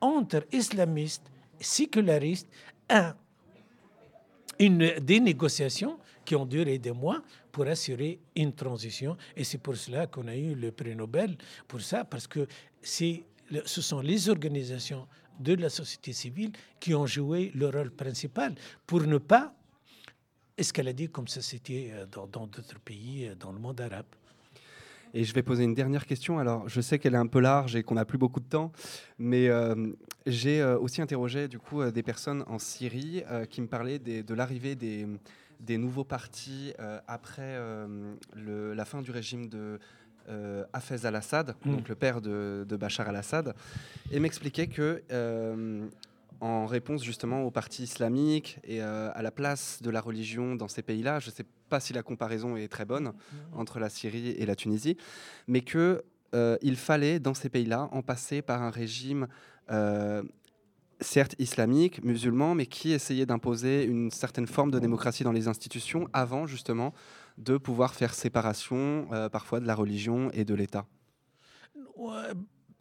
entre 0.00 0.46
islamistes, 0.52 1.30
sécularistes, 1.60 2.48
à 2.88 3.14
une, 4.58 4.98
des 5.00 5.20
négociations 5.20 5.98
qui 6.24 6.36
ont 6.36 6.46
duré 6.46 6.78
des 6.78 6.92
mois 6.92 7.22
pour 7.50 7.66
assurer 7.66 8.20
une 8.36 8.52
transition. 8.52 9.16
Et 9.36 9.44
c'est 9.44 9.58
pour 9.58 9.76
cela 9.76 10.06
qu'on 10.06 10.28
a 10.28 10.36
eu 10.36 10.54
le 10.54 10.70
prix 10.70 10.94
Nobel, 10.94 11.36
pour 11.66 11.80
ça, 11.80 12.04
parce 12.04 12.26
que 12.26 12.46
ce 12.82 13.22
sont 13.64 14.00
les 14.00 14.28
organisations 14.28 15.06
de 15.38 15.54
la 15.54 15.70
société 15.70 16.12
civile 16.12 16.52
qui 16.78 16.94
ont 16.94 17.06
joué 17.06 17.50
le 17.54 17.68
rôle 17.68 17.90
principal 17.90 18.54
pour 18.86 19.02
ne 19.02 19.18
pas 19.18 19.54
escalader 20.56 21.08
comme 21.08 21.26
ça 21.26 21.40
c'était 21.40 21.90
euh, 21.92 22.06
dans 22.06 22.46
d'autres 22.46 22.78
pays, 22.80 23.26
euh, 23.26 23.34
dans 23.34 23.50
le 23.50 23.58
monde 23.58 23.80
arabe. 23.80 24.04
Et 25.14 25.24
je 25.24 25.34
vais 25.34 25.42
poser 25.42 25.64
une 25.64 25.74
dernière 25.74 26.06
question. 26.06 26.38
Alors, 26.38 26.68
je 26.68 26.80
sais 26.80 26.98
qu'elle 26.98 27.14
est 27.14 27.18
un 27.18 27.26
peu 27.26 27.40
large 27.40 27.76
et 27.76 27.82
qu'on 27.82 27.96
n'a 27.96 28.04
plus 28.04 28.18
beaucoup 28.18 28.40
de 28.40 28.48
temps, 28.48 28.72
mais 29.18 29.48
euh, 29.48 29.74
j'ai 30.26 30.62
aussi 30.62 31.02
interrogé 31.02 31.48
du 31.48 31.58
coup 31.58 31.82
des 31.90 32.02
personnes 32.02 32.44
en 32.46 32.58
Syrie 32.58 33.22
qui 33.48 33.60
me 33.60 33.66
parlaient 33.66 33.98
de 33.98 34.34
l'arrivée 34.34 34.74
des, 34.74 35.06
des, 35.60 35.78
nouveaux 35.78 36.04
partis 36.04 36.72
après 37.08 37.58
le, 38.36 38.74
la 38.74 38.84
fin 38.84 39.02
du 39.02 39.10
régime 39.10 39.48
de 39.48 39.78
Hafez 40.72 41.06
al-Assad, 41.06 41.56
mm. 41.64 41.70
donc 41.72 41.88
le 41.88 41.94
père 41.94 42.20
de, 42.20 42.64
de 42.68 42.76
Bachar 42.76 43.08
al-Assad, 43.08 43.54
et 44.12 44.20
m'expliquaient 44.20 44.68
que 44.68 45.02
en 46.40 46.66
réponse 46.66 47.04
justement 47.04 47.42
au 47.42 47.50
parti 47.50 47.82
islamique 47.82 48.58
et 48.64 48.82
euh, 48.82 49.10
à 49.14 49.22
la 49.22 49.30
place 49.30 49.80
de 49.82 49.90
la 49.90 50.00
religion 50.00 50.54
dans 50.54 50.68
ces 50.68 50.82
pays-là. 50.82 51.20
Je 51.20 51.28
ne 51.28 51.34
sais 51.34 51.44
pas 51.44 51.50
si 51.78 51.92
la 51.92 52.02
comparaison 52.02 52.56
est 52.56 52.68
très 52.68 52.84
bonne 52.84 53.12
entre 53.52 53.78
la 53.78 53.88
Syrie 53.88 54.30
et 54.30 54.46
la 54.46 54.56
Tunisie, 54.56 54.96
mais 55.46 55.60
qu'il 55.60 56.00
euh, 56.34 56.74
fallait 56.74 57.20
dans 57.20 57.34
ces 57.34 57.48
pays-là 57.48 57.88
en 57.92 58.02
passer 58.02 58.42
par 58.42 58.62
un 58.62 58.70
régime 58.70 59.28
euh, 59.70 60.22
certes 61.00 61.36
islamique, 61.38 62.02
musulman, 62.02 62.56
mais 62.56 62.66
qui 62.66 62.90
essayait 62.90 63.26
d'imposer 63.26 63.84
une 63.84 64.10
certaine 64.10 64.46
forme 64.46 64.70
de 64.70 64.78
démocratie 64.78 65.22
dans 65.22 65.32
les 65.32 65.46
institutions 65.46 66.08
avant 66.12 66.46
justement 66.46 66.92
de 67.38 67.56
pouvoir 67.56 67.94
faire 67.94 68.14
séparation 68.14 69.08
parfois 69.30 69.60
de 69.60 69.66
la 69.66 69.74
religion 69.74 70.30
et 70.32 70.44
de 70.44 70.54
l'État. 70.54 70.86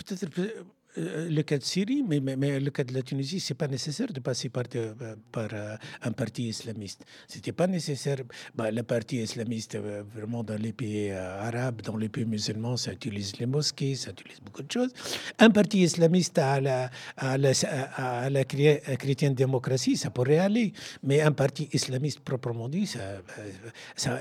peut-être 0.03 0.39
euh, 0.39 0.63
le 0.97 1.41
cas 1.43 1.57
de 1.57 1.63
Syrie, 1.63 2.03
mais, 2.07 2.19
mais, 2.19 2.59
le 2.59 2.71
cas 2.71 2.83
de 2.83 2.93
la 2.93 3.01
Tunisie, 3.01 3.39
c'est 3.39 3.53
pas 3.53 3.67
nécessaire 3.67 4.11
de 4.11 4.19
passer 4.19 4.49
par, 4.49 4.63
de, 4.63 4.93
par 5.31 5.47
euh, 5.53 5.75
un 6.01 6.11
parti 6.11 6.47
islamiste. 6.47 7.05
C'était 7.27 7.51
pas 7.51 7.67
nécessaire. 7.67 8.17
Bah, 8.55 8.71
le 8.71 8.81
parti 8.83 9.17
islamiste, 9.17 9.75
euh, 9.75 10.03
vraiment 10.15 10.43
dans 10.43 10.59
les 10.59 10.73
pays 10.73 11.11
arabes, 11.11 11.81
dans 11.83 11.95
les 11.95 12.09
pays 12.09 12.25
musulmans, 12.25 12.75
ça 12.75 12.91
utilise 12.91 13.37
les 13.39 13.45
mosquées, 13.45 13.95
ça 13.95 14.11
utilise 14.11 14.39
beaucoup 14.41 14.63
de 14.63 14.71
choses. 14.71 14.91
Un 15.37 15.51
parti 15.51 15.83
islamiste 15.83 16.37
à 16.39 16.59
la, 16.59 16.89
à 17.17 17.37
la, 17.37 17.51
à 17.95 18.29
la 18.29 18.43
chrétienne 18.43 19.35
démocratie, 19.35 19.95
ça 19.95 20.09
pourrait 20.09 20.39
aller. 20.39 20.73
Mais 21.03 21.21
un 21.21 21.31
parti 21.31 21.69
islamiste 21.71 22.21
proprement 22.21 22.67
dit, 22.67 22.91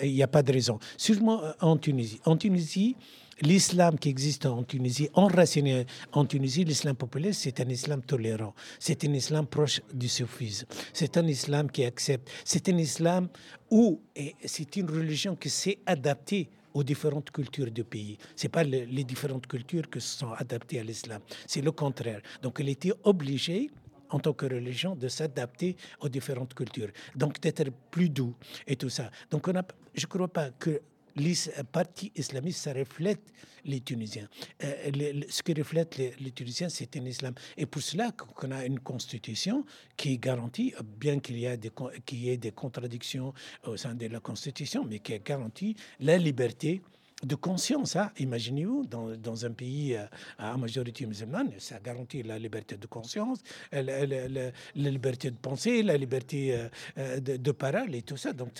il 0.02 0.12
n'y 0.12 0.22
a 0.22 0.28
pas 0.28 0.42
de 0.42 0.52
raison. 0.52 0.78
Sûrement 0.96 1.40
en 1.60 1.76
Tunisie. 1.78 2.20
En 2.24 2.36
Tunisie, 2.36 2.96
l'islam 3.42 3.98
qui 3.98 4.08
existe 4.08 4.46
en 4.46 4.62
Tunisie, 4.62 5.08
enraciné 5.14 5.86
en 6.12 6.24
Tunisie, 6.24 6.64
l'islam 6.64 6.96
populaire, 6.96 7.34
c'est 7.34 7.60
un 7.60 7.68
islam 7.68 8.02
tolérant. 8.02 8.54
C'est 8.78 9.04
un 9.04 9.12
islam 9.12 9.46
proche 9.46 9.80
du 9.92 10.08
soufisme. 10.08 10.66
C'est 10.92 11.16
un 11.16 11.26
islam 11.26 11.70
qui 11.70 11.84
accepte. 11.84 12.28
C'est 12.44 12.68
un 12.68 12.78
islam 12.78 13.28
où 13.70 14.00
c'est 14.44 14.76
une 14.76 14.90
religion 14.90 15.36
qui 15.36 15.50
s'est 15.50 15.78
adaptée 15.86 16.48
aux 16.74 16.84
différentes 16.84 17.30
cultures 17.30 17.70
du 17.70 17.84
pays. 17.84 18.18
Ce 18.36 18.44
n'est 18.44 18.50
pas 18.50 18.62
les 18.62 19.04
différentes 19.04 19.46
cultures 19.46 19.88
qui 19.90 20.00
se 20.00 20.18
sont 20.18 20.32
adaptées 20.32 20.80
à 20.80 20.84
l'islam. 20.84 21.20
C'est 21.46 21.62
le 21.62 21.72
contraire. 21.72 22.20
Donc, 22.42 22.60
elle 22.60 22.68
était 22.68 22.92
obligée 23.04 23.70
en 24.10 24.18
tant 24.18 24.32
que 24.32 24.46
religion 24.46 24.94
de 24.94 25.08
s'adapter 25.08 25.76
aux 26.00 26.08
différentes 26.08 26.54
cultures. 26.54 26.90
Donc 27.14 27.40
d'être 27.40 27.70
plus 27.90 28.08
doux 28.08 28.34
et 28.66 28.76
tout 28.76 28.88
ça. 28.88 29.10
Donc 29.30 29.48
on 29.48 29.52
je 29.94 30.06
ne 30.06 30.08
crois 30.08 30.28
pas 30.28 30.50
que 30.50 30.80
le 31.18 31.62
parti 31.64 32.12
islamiste, 32.16 32.60
ça 32.60 32.72
reflète 32.72 33.20
les 33.64 33.80
Tunisiens. 33.80 34.28
Euh, 34.64 35.22
ce 35.28 35.42
qui 35.42 35.52
reflète 35.52 35.96
les, 35.96 36.32
Tunisiens, 36.32 36.68
c'est 36.68 36.96
un 36.96 37.04
islam. 37.04 37.34
Et 37.56 37.66
pour 37.66 37.82
cela 37.82 38.12
qu'on 38.12 38.50
a 38.50 38.64
une 38.64 38.80
constitution 38.80 39.64
qui 39.96 40.18
garantit, 40.18 40.74
bien 40.98 41.18
qu'il 41.20 41.38
y, 41.38 41.44
ait 41.44 41.56
des, 41.56 41.70
y 42.12 42.30
ait 42.30 42.36
des 42.36 42.52
contradictions 42.52 43.34
au 43.64 43.76
sein 43.76 43.94
de 43.94 44.06
la 44.06 44.20
constitution, 44.20 44.84
mais 44.84 45.00
qui 45.00 45.18
garantit 45.18 45.76
la 46.00 46.16
liberté 46.16 46.80
de 47.22 47.34
conscience. 47.34 47.96
Hein. 47.96 48.12
Imaginez-vous, 48.18 48.86
dans, 48.86 49.16
dans, 49.16 49.44
un 49.44 49.50
pays 49.50 49.96
euh, 49.96 50.04
à 50.38 50.56
majorité 50.56 51.06
musulmane, 51.06 51.52
ça 51.58 51.80
garantit 51.80 52.22
la 52.22 52.38
liberté 52.38 52.76
de 52.76 52.86
conscience, 52.86 53.40
la, 53.72 53.82
la, 54.06 54.50
liberté 54.74 55.30
de 55.30 55.36
penser, 55.36 55.82
la 55.82 55.96
liberté 55.96 56.54
euh, 56.54 56.68
euh, 56.98 57.20
de, 57.20 57.36
de, 57.36 57.52
parole 57.52 57.94
et 57.94 58.02
tout 58.02 58.16
ça. 58.16 58.32
Donc 58.32 58.50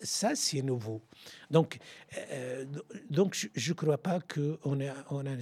ça, 0.00 0.34
c'est 0.34 0.62
nouveau. 0.62 1.02
Donc, 1.50 1.78
donc 3.10 3.48
je 3.54 3.70
ne 3.70 3.74
crois 3.74 3.98
pas 3.98 4.20
qu'on 4.20 4.80
a, 4.80 4.94
on 5.10 5.26
a, 5.26 5.36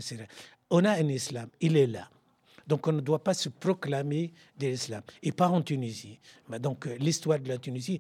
on 0.71 0.85
a 0.85 0.91
un 0.91 1.09
islam, 1.09 1.49
il 1.61 1.77
est 1.77 1.87
là. 1.87 2.09
Donc 2.66 2.87
on 2.87 2.92
ne 2.92 3.01
doit 3.01 3.22
pas 3.22 3.35
se 3.35 3.48
proclamer 3.48 4.33
de 4.59 4.68
l'islam. 4.68 5.03
Et 5.22 5.33
pas 5.33 5.48
en 5.48 5.62
Tunisie. 5.62 6.18
Donc 6.61 6.87
l'histoire 6.98 7.38
de 7.38 7.48
la 7.48 7.59
Tunisie, 7.59 7.98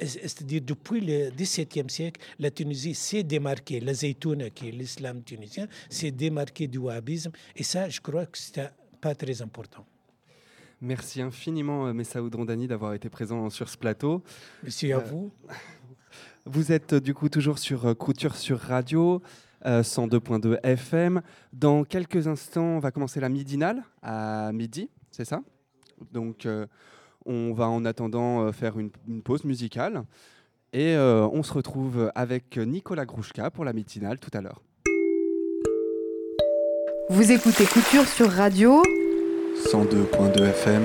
c'est-à-dire 0.00 0.62
depuis 0.62 1.00
le 1.00 1.30
XVIIe 1.30 1.88
siècle, 1.88 2.20
la 2.38 2.50
Tunisie 2.50 2.94
s'est 2.94 3.22
démarquée, 3.22 3.80
la 3.80 3.94
Zaytouna, 3.94 4.50
qui 4.50 4.68
est 4.68 4.72
l'islam 4.72 5.22
tunisien, 5.22 5.68
s'est 5.88 6.10
démarquée 6.10 6.66
du 6.66 6.78
wahhabisme. 6.78 7.32
Et 7.56 7.62
ça, 7.62 7.88
je 7.88 8.00
crois 8.00 8.26
que 8.26 8.38
c'est 8.38 8.70
pas 9.00 9.14
très 9.14 9.40
important. 9.42 9.86
Merci 10.80 11.22
infiniment, 11.22 11.86
euh, 11.86 11.92
Messaoud 11.92 12.34
Rondani, 12.34 12.66
d'avoir 12.66 12.94
été 12.94 13.08
présent 13.08 13.48
sur 13.50 13.68
ce 13.68 13.76
plateau. 13.76 14.22
Merci 14.62 14.92
à 14.92 14.98
euh, 14.98 15.00
vous. 15.00 15.30
Vous 16.46 16.72
êtes 16.72 16.94
euh, 16.94 17.00
du 17.00 17.14
coup 17.14 17.30
toujours 17.30 17.58
sur 17.58 17.96
Couture 17.96 18.36
sur 18.36 18.58
Radio. 18.58 19.22
102.2 19.64 20.58
FM. 20.62 21.22
Dans 21.52 21.84
quelques 21.84 22.28
instants, 22.28 22.76
on 22.76 22.78
va 22.78 22.90
commencer 22.90 23.20
la 23.20 23.28
midinale 23.28 23.82
à 24.02 24.52
midi, 24.52 24.90
c'est 25.10 25.24
ça? 25.24 25.42
Donc, 26.12 26.46
on 27.26 27.52
va 27.52 27.68
en 27.68 27.84
attendant 27.84 28.42
euh, 28.42 28.52
faire 28.52 28.78
une, 28.78 28.90
pause 29.22 29.44
musicale. 29.44 30.04
Et 30.72 30.94
euh, 30.96 31.26
on 31.32 31.42
se 31.42 31.52
retrouve 31.52 32.10
avec 32.14 32.56
Nicolas 32.56 33.06
Grouchka 33.06 33.50
pour 33.50 33.64
la 33.64 33.72
matinale 33.72 34.18
tout 34.18 34.30
à 34.32 34.40
l'heure. 34.40 34.60
Vous 37.10 37.30
écoutez 37.30 37.64
Couture 37.64 38.06
sur 38.06 38.30
Radio 38.30 38.82
102.2 39.70 40.42
FM 40.48 40.82